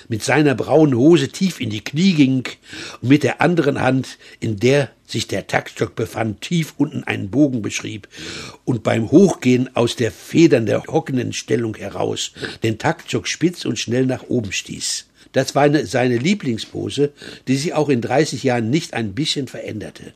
mit 0.08 0.24
seiner 0.24 0.56
braunen 0.56 0.98
Hose 0.98 1.30
tief 1.30 1.60
in 1.60 1.70
die 1.70 1.84
Knie 1.84 2.14
ging 2.14 2.44
und 3.02 3.10
mit 3.10 3.24
der 3.24 3.42
anderen 3.42 3.80
Hand, 3.82 4.18
in 4.40 4.58
der 4.58 4.90
sich 5.08 5.28
der 5.28 5.48
Taktstock 5.48 5.96
befand, 5.96 6.42
tief 6.42 6.76
unten 6.78 7.04
einen 7.06 7.32
Bogen 7.32 7.62
beschrieb 7.62 8.08
und 8.66 8.84
beim 8.84 9.10
Hochgehen 9.10 9.76
aus 9.76 9.96
der 9.96 10.12
Federn 10.12 10.66
der 10.66 10.84
hockenden 10.84 11.34
Stellung 11.34 11.76
heraus 11.76 12.34
den 12.62 12.78
Taktstock 12.78 13.28
spitz 13.28 13.66
und 13.66 13.80
schnell 13.80 14.06
nach 14.06 14.24
oben 14.28 14.52
stieß. 14.52 15.06
Das 15.32 15.56
war 15.56 15.64
eine, 15.64 15.86
seine 15.86 16.18
Lieblingspose, 16.18 17.12
die 17.48 17.56
sich 17.56 17.74
auch 17.74 17.90
in 17.90 18.02
30 18.02 18.44
Jahren 18.44 18.70
nicht 18.70 18.94
ein 18.94 19.14
bisschen 19.14 19.48
veränderte. 19.48 20.14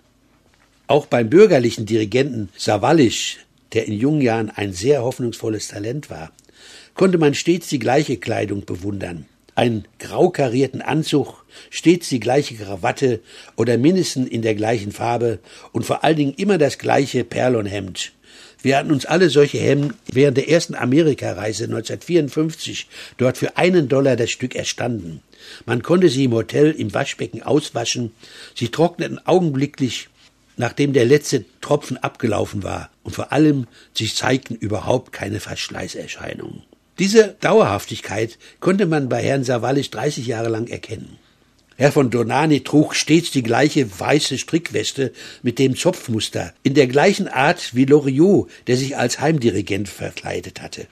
Auch 0.88 1.06
beim 1.06 1.30
bürgerlichen 1.30 1.86
Dirigenten 1.86 2.50
Savalisch, 2.58 3.38
der 3.74 3.88
in 3.88 3.94
jungen 3.94 4.22
Jahren 4.22 4.50
ein 4.50 4.74
sehr 4.74 5.04
hoffnungsvolles 5.04 5.70
Talent 5.70 6.10
war, 6.10 6.32
konnte 6.96 7.18
man 7.18 7.34
stets 7.34 7.70
die 7.70 7.80
gleiche 7.80 8.18
Kleidung 8.18 8.66
bewundern 8.66 9.26
einen 9.56 9.86
grau 10.00 10.30
karierten 10.30 10.82
Anzug, 10.82 11.46
stets 11.70 12.10
die 12.10 12.20
gleiche 12.20 12.56
Krawatte 12.56 13.22
oder 13.56 13.78
mindestens 13.78 14.30
in 14.30 14.42
der 14.42 14.56
gleichen 14.56 14.92
Farbe 14.92 15.40
und 15.72 15.86
vor 15.86 16.04
allen 16.04 16.16
Dingen 16.16 16.34
immer 16.36 16.58
das 16.58 16.78
gleiche 16.78 17.24
Perlonhemd. 17.24 18.14
Wir 18.62 18.78
hatten 18.78 18.92
uns 18.92 19.06
alle 19.06 19.30
solche 19.30 19.58
Hemden 19.58 19.96
während 20.12 20.38
der 20.38 20.50
ersten 20.50 20.76
Amerikareise 20.76 21.64
1954 21.66 22.88
dort 23.18 23.38
für 23.38 23.58
einen 23.58 23.88
Dollar 23.88 24.16
das 24.16 24.30
Stück 24.30 24.56
erstanden. 24.56 25.22
Man 25.66 25.82
konnte 25.82 26.10
sie 26.10 26.26
im 26.26 26.34
Hotel 26.34 26.72
im 26.72 26.94
Waschbecken 26.94 27.42
auswaschen, 27.42 28.12
sie 28.56 28.70
trockneten 28.70 29.20
augenblicklich, 29.26 30.10
nachdem 30.58 30.94
der 30.94 31.06
letzte 31.06 31.44
Tropfen 31.62 31.98
abgelaufen 31.98 32.62
war, 32.62 32.92
und 33.04 33.16
vor 33.16 33.32
allem 33.32 33.66
sich 33.94 34.16
zeigten 34.16 34.56
überhaupt 34.56 35.12
keine 35.12 35.40
Verschleißerscheinungen. 35.40 36.62
Diese 37.02 37.36
Dauerhaftigkeit 37.42 38.38
konnte 38.60 38.86
man 38.86 39.10
bei 39.10 39.24
Herrn 39.24 39.44
Sawallisch 39.44 39.90
30 39.90 40.28
Jahre 40.28 40.50
lang 40.50 40.68
erkennen. 40.68 41.18
Herr 41.76 41.92
von 41.92 42.12
Donani 42.12 42.60
trug 42.60 42.94
stets 42.94 43.32
die 43.32 43.42
gleiche 43.42 44.00
weiße 44.00 44.38
Strickweste 44.38 45.12
mit 45.42 45.58
dem 45.58 45.76
Zopfmuster, 45.76 46.54
in 46.62 46.76
der 46.76 46.86
gleichen 46.86 47.28
Art 47.28 47.74
wie 47.74 47.86
Loriot, 47.86 48.52
der 48.68 48.78
sich 48.78 48.98
als 48.98 49.20
Heimdirigent 49.20 49.90
verkleidet 49.90 50.62
hatte. 50.62 50.86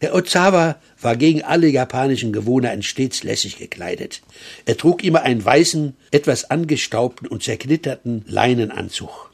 Herr 0.00 0.14
Ozawa 0.14 0.76
war 1.00 1.16
gegen 1.16 1.42
alle 1.42 1.68
japanischen 1.68 2.34
Gewohnheiten 2.34 2.82
stets 2.82 3.22
lässig 3.22 3.56
gekleidet. 3.56 4.20
Er 4.66 4.76
trug 4.76 5.02
immer 5.02 5.22
einen 5.22 5.42
weißen, 5.42 5.96
etwas 6.10 6.50
angestaubten 6.50 7.26
und 7.26 7.42
zerknitterten 7.42 8.22
Leinenanzug. 8.28 9.30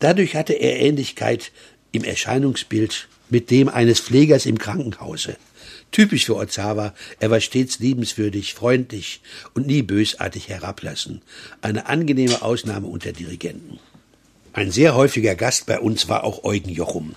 Dadurch 0.00 0.36
hatte 0.36 0.52
er 0.52 0.78
Ähnlichkeit 0.80 1.50
im 1.92 2.04
Erscheinungsbild 2.04 3.08
mit 3.30 3.50
dem 3.50 3.68
eines 3.68 4.00
Pflegers 4.00 4.46
im 4.46 4.58
Krankenhause. 4.58 5.36
Typisch 5.92 6.26
für 6.26 6.36
Ozawa, 6.36 6.94
er 7.20 7.30
war 7.30 7.40
stets 7.40 7.78
liebenswürdig, 7.78 8.54
freundlich 8.54 9.20
und 9.54 9.66
nie 9.66 9.82
bösartig 9.82 10.48
herablassen. 10.48 11.22
Eine 11.62 11.86
angenehme 11.86 12.42
Ausnahme 12.42 12.86
unter 12.86 13.12
Dirigenten. 13.12 13.78
Ein 14.52 14.70
sehr 14.70 14.94
häufiger 14.94 15.34
Gast 15.34 15.66
bei 15.66 15.78
uns 15.78 16.08
war 16.08 16.24
auch 16.24 16.44
Eugen 16.44 16.70
Jochum. 16.70 17.14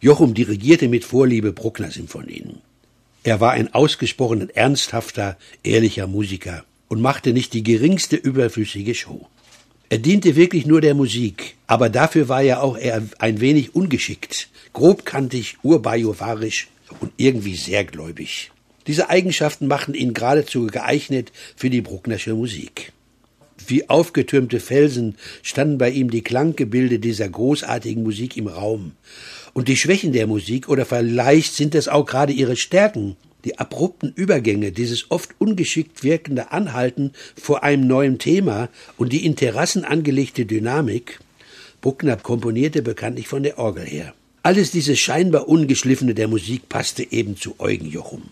Jochum 0.00 0.34
dirigierte 0.34 0.88
mit 0.88 1.04
Vorliebe 1.04 1.52
Bruckner-Symphonien. 1.52 2.60
Er 3.24 3.40
war 3.40 3.52
ein 3.52 3.72
ausgesprochen 3.72 4.50
ernsthafter, 4.50 5.36
ehrlicher 5.62 6.06
Musiker 6.06 6.64
und 6.88 7.00
machte 7.00 7.32
nicht 7.32 7.52
die 7.52 7.62
geringste 7.62 8.16
überflüssige 8.16 8.94
Show. 8.94 9.28
Er 9.92 9.98
diente 9.98 10.36
wirklich 10.36 10.64
nur 10.64 10.80
der 10.80 10.94
Musik, 10.94 11.54
aber 11.66 11.90
dafür 11.90 12.30
war 12.30 12.42
er 12.42 12.62
auch 12.62 12.78
eher 12.78 13.02
ein 13.18 13.42
wenig 13.42 13.74
ungeschickt, 13.74 14.48
grobkantig, 14.72 15.58
urbajovarisch 15.62 16.68
und 17.00 17.12
irgendwie 17.18 17.56
sehr 17.56 17.84
gläubig. 17.84 18.52
Diese 18.86 19.10
Eigenschaften 19.10 19.66
machten 19.66 19.92
ihn 19.92 20.14
geradezu 20.14 20.66
geeignet 20.66 21.30
für 21.56 21.68
die 21.68 21.82
Brucknersche 21.82 22.32
Musik. 22.32 22.94
Wie 23.66 23.90
aufgetürmte 23.90 24.60
Felsen 24.60 25.16
standen 25.42 25.76
bei 25.76 25.90
ihm 25.90 26.10
die 26.10 26.22
Klanggebilde 26.22 26.98
dieser 26.98 27.28
großartigen 27.28 28.02
Musik 28.02 28.38
im 28.38 28.46
Raum. 28.46 28.92
Und 29.52 29.68
die 29.68 29.76
Schwächen 29.76 30.14
der 30.14 30.26
Musik, 30.26 30.70
oder 30.70 30.86
vielleicht 30.86 31.52
sind 31.52 31.74
es 31.74 31.88
auch 31.88 32.06
gerade 32.06 32.32
ihre 32.32 32.56
Stärken, 32.56 33.16
die 33.44 33.58
abrupten 33.58 34.12
Übergänge, 34.14 34.72
dieses 34.72 35.10
oft 35.10 35.30
ungeschickt 35.38 36.02
wirkende 36.04 36.52
Anhalten 36.52 37.12
vor 37.40 37.62
einem 37.62 37.86
neuen 37.86 38.18
Thema 38.18 38.68
und 38.96 39.12
die 39.12 39.24
in 39.24 39.36
Terrassen 39.36 39.84
angelegte 39.84 40.46
Dynamik, 40.46 41.20
Bruckner 41.80 42.16
komponierte 42.16 42.82
bekanntlich 42.82 43.26
von 43.26 43.42
der 43.42 43.58
Orgel 43.58 43.84
her. 43.84 44.14
Alles 44.44 44.70
dieses 44.70 44.98
scheinbar 44.98 45.48
Ungeschliffene 45.48 46.14
der 46.14 46.28
Musik 46.28 46.68
passte 46.68 47.10
eben 47.12 47.36
zu 47.36 47.56
Eugen 47.58 47.86
Jochum. 47.86 48.22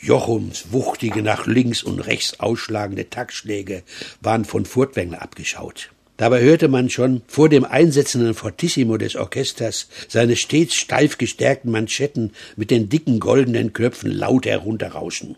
Jochums 0.00 0.66
wuchtige, 0.70 1.22
nach 1.22 1.46
links 1.46 1.82
und 1.82 2.00
rechts 2.00 2.38
ausschlagende 2.38 3.10
Taktschläge 3.10 3.82
waren 4.20 4.44
von 4.44 4.64
Furtwängler 4.64 5.22
abgeschaut. 5.22 5.90
Dabei 6.18 6.42
hörte 6.42 6.66
man 6.66 6.90
schon 6.90 7.22
vor 7.28 7.48
dem 7.48 7.64
einsetzenden 7.64 8.34
Fortissimo 8.34 8.96
des 8.96 9.14
Orchesters 9.14 9.88
seine 10.08 10.34
stets 10.34 10.74
steif 10.74 11.16
gestärkten 11.16 11.70
Manschetten 11.70 12.32
mit 12.56 12.72
den 12.72 12.88
dicken 12.88 13.20
goldenen 13.20 13.72
Knöpfen 13.72 14.10
laut 14.10 14.44
herunterrauschen. 14.44 15.36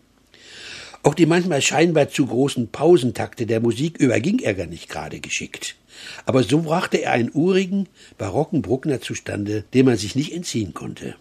Auch 1.02 1.14
die 1.14 1.26
manchmal 1.26 1.60
scheinbar 1.60 2.08
zu 2.08 2.26
großen 2.26 2.68
Pausentakte 2.68 3.44
der 3.44 3.60
Musik 3.60 3.98
überging 3.98 4.38
er 4.38 4.54
gar 4.54 4.66
nicht 4.66 4.88
gerade 4.88 5.20
geschickt. 5.20 5.76
Aber 6.24 6.42
so 6.42 6.62
brachte 6.62 7.02
er 7.02 7.12
einen 7.12 7.30
urigen, 7.34 7.86
barocken 8.16 8.62
Bruckner 8.62 9.02
zustande, 9.02 9.64
dem 9.74 9.84
man 9.84 9.98
sich 9.98 10.16
nicht 10.16 10.32
entziehen 10.32 10.72
konnte. 10.72 11.14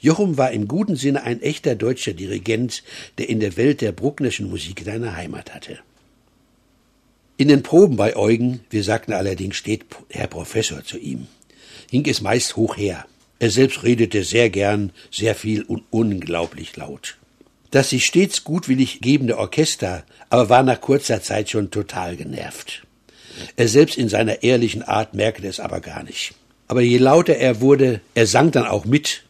Jochum 0.00 0.36
war 0.36 0.50
im 0.50 0.68
guten 0.68 0.96
Sinne 0.96 1.22
ein 1.22 1.40
echter 1.40 1.76
deutscher 1.76 2.12
Dirigent, 2.12 2.82
der 3.16 3.30
in 3.30 3.40
der 3.40 3.56
Welt 3.56 3.80
der 3.80 3.92
Brucknerschen 3.92 4.50
Musik 4.50 4.82
seine 4.84 5.16
Heimat 5.16 5.54
hatte. 5.54 5.78
In 7.40 7.46
den 7.46 7.62
Proben 7.62 7.94
bei 7.94 8.16
Eugen, 8.16 8.62
wir 8.68 8.82
sagten 8.82 9.12
allerdings 9.12 9.54
steht 9.54 9.84
Herr 10.10 10.26
Professor 10.26 10.84
zu 10.84 10.98
ihm, 10.98 11.28
hing 11.88 12.04
es 12.08 12.20
meist 12.20 12.56
hoch 12.56 12.76
her. 12.76 13.06
Er 13.38 13.52
selbst 13.52 13.84
redete 13.84 14.24
sehr 14.24 14.50
gern, 14.50 14.90
sehr 15.12 15.36
viel 15.36 15.62
und 15.62 15.84
unglaublich 15.90 16.76
laut. 16.76 17.16
Das 17.70 17.90
sich 17.90 18.06
stets 18.06 18.42
gutwillig 18.42 19.02
gebende 19.02 19.38
Orchester 19.38 20.02
aber 20.30 20.48
war 20.48 20.64
nach 20.64 20.80
kurzer 20.80 21.22
Zeit 21.22 21.48
schon 21.48 21.70
total 21.70 22.16
genervt. 22.16 22.82
Er 23.54 23.68
selbst 23.68 23.96
in 23.96 24.08
seiner 24.08 24.42
ehrlichen 24.42 24.82
Art 24.82 25.14
merkte 25.14 25.46
es 25.46 25.60
aber 25.60 25.78
gar 25.78 26.02
nicht. 26.02 26.34
Aber 26.66 26.80
je 26.80 26.98
lauter 26.98 27.36
er 27.36 27.60
wurde, 27.60 28.00
er 28.14 28.26
sang 28.26 28.50
dann 28.50 28.66
auch 28.66 28.84
mit. 28.84 29.22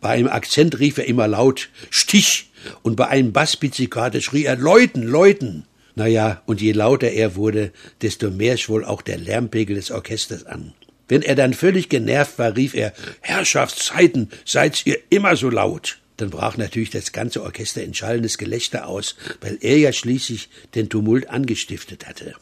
Bei 0.00 0.08
einem 0.08 0.26
Akzent 0.26 0.80
rief 0.80 0.98
er 0.98 1.06
immer 1.06 1.28
laut 1.28 1.68
Stich 1.90 2.50
und 2.82 2.96
bei 2.96 3.06
einem 3.06 3.32
Basspizzicato 3.32 4.20
schrie 4.20 4.46
er 4.46 4.56
Läuten, 4.56 5.04
Läuten. 5.04 5.64
Naja, 5.94 6.42
und 6.46 6.60
je 6.60 6.72
lauter 6.72 7.10
er 7.10 7.36
wurde, 7.36 7.72
desto 8.00 8.30
mehr 8.30 8.56
schwoll 8.56 8.84
auch 8.84 9.02
der 9.02 9.18
Lärmpegel 9.18 9.76
des 9.76 9.90
Orchesters 9.90 10.46
an. 10.46 10.72
Wenn 11.08 11.22
er 11.22 11.34
dann 11.34 11.52
völlig 11.52 11.88
genervt 11.88 12.38
war, 12.38 12.56
rief 12.56 12.74
er 12.74 12.94
Herrschaftszeiten, 13.20 14.30
seid 14.46 14.86
ihr 14.86 14.98
immer 15.10 15.36
so 15.36 15.50
laut. 15.50 15.98
Dann 16.16 16.30
brach 16.30 16.56
natürlich 16.56 16.90
das 16.90 17.12
ganze 17.12 17.42
Orchester 17.42 17.82
in 17.82 17.94
schallendes 17.94 18.38
Gelächter 18.38 18.86
aus, 18.86 19.16
weil 19.40 19.58
er 19.60 19.76
ja 19.76 19.92
schließlich 19.92 20.48
den 20.74 20.88
Tumult 20.88 21.28
angestiftet 21.28 22.06
hatte. 22.06 22.34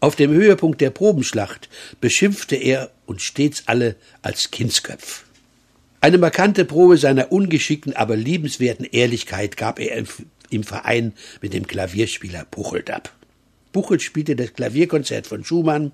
Auf 0.00 0.16
dem 0.16 0.32
Höhepunkt 0.32 0.80
der 0.80 0.90
Probenschlacht 0.90 1.68
beschimpfte 2.00 2.56
er 2.56 2.90
uns 3.06 3.22
stets 3.22 3.64
alle 3.66 3.96
als 4.20 4.50
Kindsköpf. 4.50 5.24
Eine 6.00 6.18
markante 6.18 6.64
Probe 6.64 6.96
seiner 6.96 7.30
ungeschickten, 7.30 7.94
aber 7.94 8.16
liebenswerten 8.16 8.84
Ehrlichkeit 8.84 9.56
gab 9.56 9.78
er 9.78 9.96
im 10.52 10.64
Verein 10.64 11.12
mit 11.40 11.54
dem 11.54 11.66
Klavierspieler 11.66 12.44
Puchelt 12.44 12.90
ab. 12.90 13.14
Buchelt 13.72 14.02
spielte 14.02 14.36
das 14.36 14.52
Klavierkonzert 14.52 15.26
von 15.26 15.44
Schumann 15.44 15.92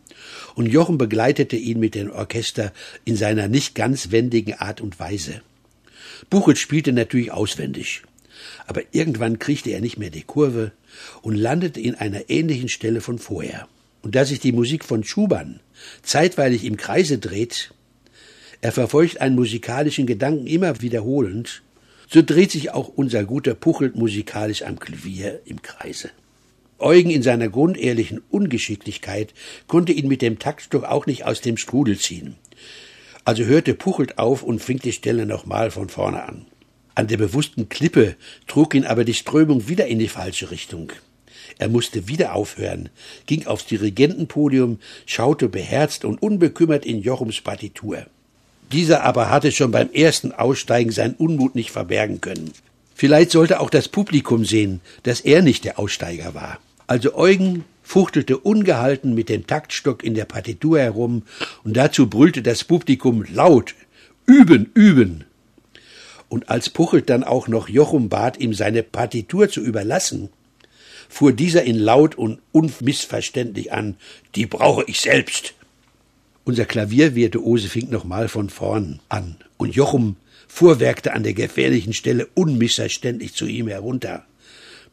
und 0.55 0.67
Jochen 0.67 0.99
begleitete 0.99 1.57
ihn 1.57 1.79
mit 1.79 1.95
dem 1.95 2.11
Orchester 2.11 2.73
in 3.05 3.17
seiner 3.17 3.49
nicht 3.49 3.75
ganz 3.75 4.11
wendigen 4.11 4.55
Art 4.55 4.81
und 4.81 4.99
Weise. 4.99 5.43
Buchelt 6.29 6.59
spielte 6.59 6.93
natürlich 6.93 7.31
auswendig, 7.31 8.03
aber 8.67 8.83
irgendwann 8.91 9.39
kriegte 9.39 9.71
er 9.71 9.81
nicht 9.81 9.97
mehr 9.97 10.11
die 10.11 10.23
Kurve 10.23 10.73
und 11.23 11.37
landete 11.37 11.81
in 11.81 11.95
einer 11.95 12.29
ähnlichen 12.29 12.69
Stelle 12.69 13.01
von 13.01 13.19
vorher 13.19 13.69
und 14.03 14.15
da 14.15 14.25
sich 14.25 14.41
die 14.41 14.53
Musik 14.53 14.85
von 14.85 15.05
Schumann 15.05 15.61
zeitweilig 16.03 16.65
im 16.65 16.77
Kreise 16.77 17.19
dreht, 17.19 17.73
er 18.61 18.73
verfolgt 18.73 19.21
einen 19.21 19.37
musikalischen 19.37 20.07
Gedanken 20.07 20.47
immer 20.47 20.81
wiederholend, 20.81 21.63
so 22.09 22.23
dreht 22.23 22.51
sich 22.51 22.71
auch 22.73 22.89
unser 22.89 23.25
guter 23.25 23.55
Puchelt 23.55 23.95
musikalisch 23.95 24.63
am 24.63 24.79
Klavier 24.79 25.41
im 25.45 25.63
Kreise. 25.63 26.11
Eugen 26.79 27.11
in 27.11 27.23
seiner 27.23 27.49
grundehrlichen 27.49 28.23
Ungeschicklichkeit 28.31 29.35
konnte 29.67 29.93
ihn 29.93 30.09
mit 30.09 30.23
dem 30.23 30.39
Taktstock 30.39 30.85
auch 30.85 31.07
nicht 31.07 31.25
aus 31.27 31.41
dem 31.41 31.57
Strudel 31.57 31.99
ziehen. 31.99 32.37
Also 33.25 33.45
hörte 33.45 33.75
Puchelt 33.75 34.19
auf 34.19 34.43
und 34.43 34.63
fing 34.63 34.79
die 34.79 34.93
Stelle 34.93 35.27
nochmal 35.27 35.71
von 35.71 35.89
vorne 35.89 36.23
an. 36.23 36.47
An 36.95 37.09
der 37.09 37.17
bewussten 37.17 37.69
Klippe 37.69 38.17
trug 38.47 38.75
ihn 38.75 38.85
aber 38.85 39.05
die 39.05 39.15
Strömung 39.15 39.69
wieder 39.69 39.87
in 39.87 39.99
die 39.99 40.09
falsche 40.09 40.51
Richtung. 40.51 40.93
Er 41.59 41.69
musste 41.69 42.09
wieder 42.09 42.35
aufhören, 42.35 42.89
ging 43.27 43.47
aufs 43.47 43.67
Dirigentenpodium, 43.67 44.79
schaute 45.05 45.49
beherzt 45.49 46.05
und 46.05 46.23
unbekümmert 46.23 46.87
in 46.87 47.03
Jochums 47.03 47.41
Partitur. 47.41 48.07
Dieser 48.73 49.03
aber 49.05 49.31
hatte 49.31 49.53
schon 49.53 49.71
beim 49.71 49.91
ersten 49.93 50.33
Aussteigen 50.33 50.91
seinen 50.91 51.15
Unmut 51.15 51.55
nicht 51.55 51.71
verbergen 51.71 52.21
können. 52.21 52.53
Vielleicht 52.95 53.31
sollte 53.31 53.61
auch 53.61 53.71
das 53.71 53.89
Publikum 53.89 54.45
sehen, 54.45 54.81
dass 55.05 55.21
er 55.21 55.43
nicht 55.43 55.65
der 55.65 55.79
Aussteiger 55.79 56.35
war. 56.35 56.59
Also 56.87 57.15
Eugen 57.15 57.65
fuchtelte 57.83 58.37
ungehalten 58.37 59.15
mit 59.15 59.29
dem 59.29 59.47
Taktstock 59.47 60.05
in 60.05 60.15
der 60.15 60.27
Partitur 60.27 60.81
herum 60.81 61.23
und 61.65 61.77
dazu 61.77 62.11
brüllte 62.11 62.43
das 62.43 62.65
Publikum 62.65 63.25
laut 63.33 63.75
Üben, 64.27 64.71
üben. 64.75 65.25
Und 66.29 66.51
als 66.51 66.69
Puchelt 66.69 67.09
dann 67.09 67.25
auch 67.25 67.49
noch 67.49 67.71
Jochum 67.71 68.11
bat, 68.11 68.39
ihm 68.39 68.53
seine 68.53 68.83
Partitur 68.83 69.49
zu 69.49 69.63
überlassen, 69.63 70.29
fuhr 71.09 71.33
dieser 71.33 71.65
ihn 71.65 71.79
laut 71.79 72.17
und 72.17 72.41
unmissverständlich 72.53 73.73
an 73.73 73.97
Die 74.35 74.45
brauche 74.45 74.85
ich 74.87 75.01
selbst. 75.01 75.55
Unser 76.49 76.65
Klaviervirtuose 76.65 77.69
fing 77.69 77.91
nochmal 77.91 78.27
von 78.27 78.49
vorn 78.49 79.01
an, 79.11 79.37
und 79.59 79.75
Jochum 79.75 80.17
fuhrwerkte 80.47 81.13
an 81.13 81.23
der 81.23 81.35
gefährlichen 81.35 81.93
Stelle 81.93 82.27
unmissverständlich 82.33 83.35
zu 83.35 83.45
ihm 83.45 83.69
herunter. 83.69 84.25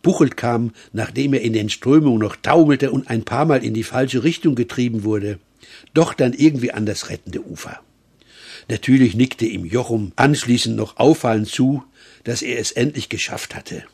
Buchelt 0.01 0.35
kam, 0.35 0.73
nachdem 0.91 1.33
er 1.33 1.39
in 1.39 1.53
den 1.53 1.69
Strömungen 1.69 2.19
noch 2.19 2.35
taumelte 2.35 2.91
und 2.91 3.09
ein 3.09 3.23
paar 3.23 3.45
Mal 3.45 3.63
in 3.63 3.73
die 3.73 3.83
falsche 3.83 4.25
Richtung 4.25 4.55
getrieben 4.55 5.05
wurde, 5.05 5.39
doch 5.93 6.13
dann 6.13 6.33
irgendwie 6.33 6.73
an 6.73 6.85
das 6.85 7.09
rettende 7.09 7.41
Ufer. 7.41 7.79
Natürlich 8.67 9.15
nickte 9.15 9.45
ihm 9.45 9.63
Jochum 9.63 10.11
anschließend 10.17 10.75
noch 10.75 10.97
auffallend 10.97 11.47
zu, 11.47 11.85
dass 12.25 12.41
er 12.41 12.59
es 12.59 12.73
endlich 12.73 13.07
geschafft 13.07 13.55
hatte. 13.55 13.85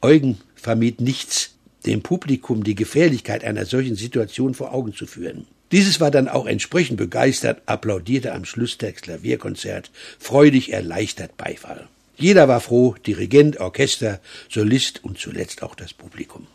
Eugen 0.00 0.38
vermied 0.54 1.02
nichts, 1.02 1.56
dem 1.84 2.00
Publikum 2.00 2.64
die 2.64 2.74
Gefährlichkeit 2.74 3.44
einer 3.44 3.66
solchen 3.66 3.96
Situation 3.96 4.54
vor 4.54 4.72
Augen 4.72 4.94
zu 4.94 5.06
führen. 5.06 5.46
Dieses 5.72 6.00
war 6.00 6.10
dann 6.10 6.28
auch 6.28 6.46
entsprechend 6.46 6.96
begeistert, 6.96 7.62
applaudierte 7.66 8.32
am 8.32 8.44
Schluss 8.44 8.78
der 8.78 8.92
Klavierkonzert 8.92 9.90
freudig 10.18 10.72
erleichtert 10.72 11.36
Beifall. 11.36 11.86
Jeder 12.16 12.48
war 12.48 12.60
froh, 12.60 12.96
Dirigent, 13.06 13.60
Orchester, 13.60 14.20
Solist 14.48 15.04
und 15.04 15.18
zuletzt 15.18 15.62
auch 15.62 15.74
das 15.74 15.94
Publikum. 15.94 16.46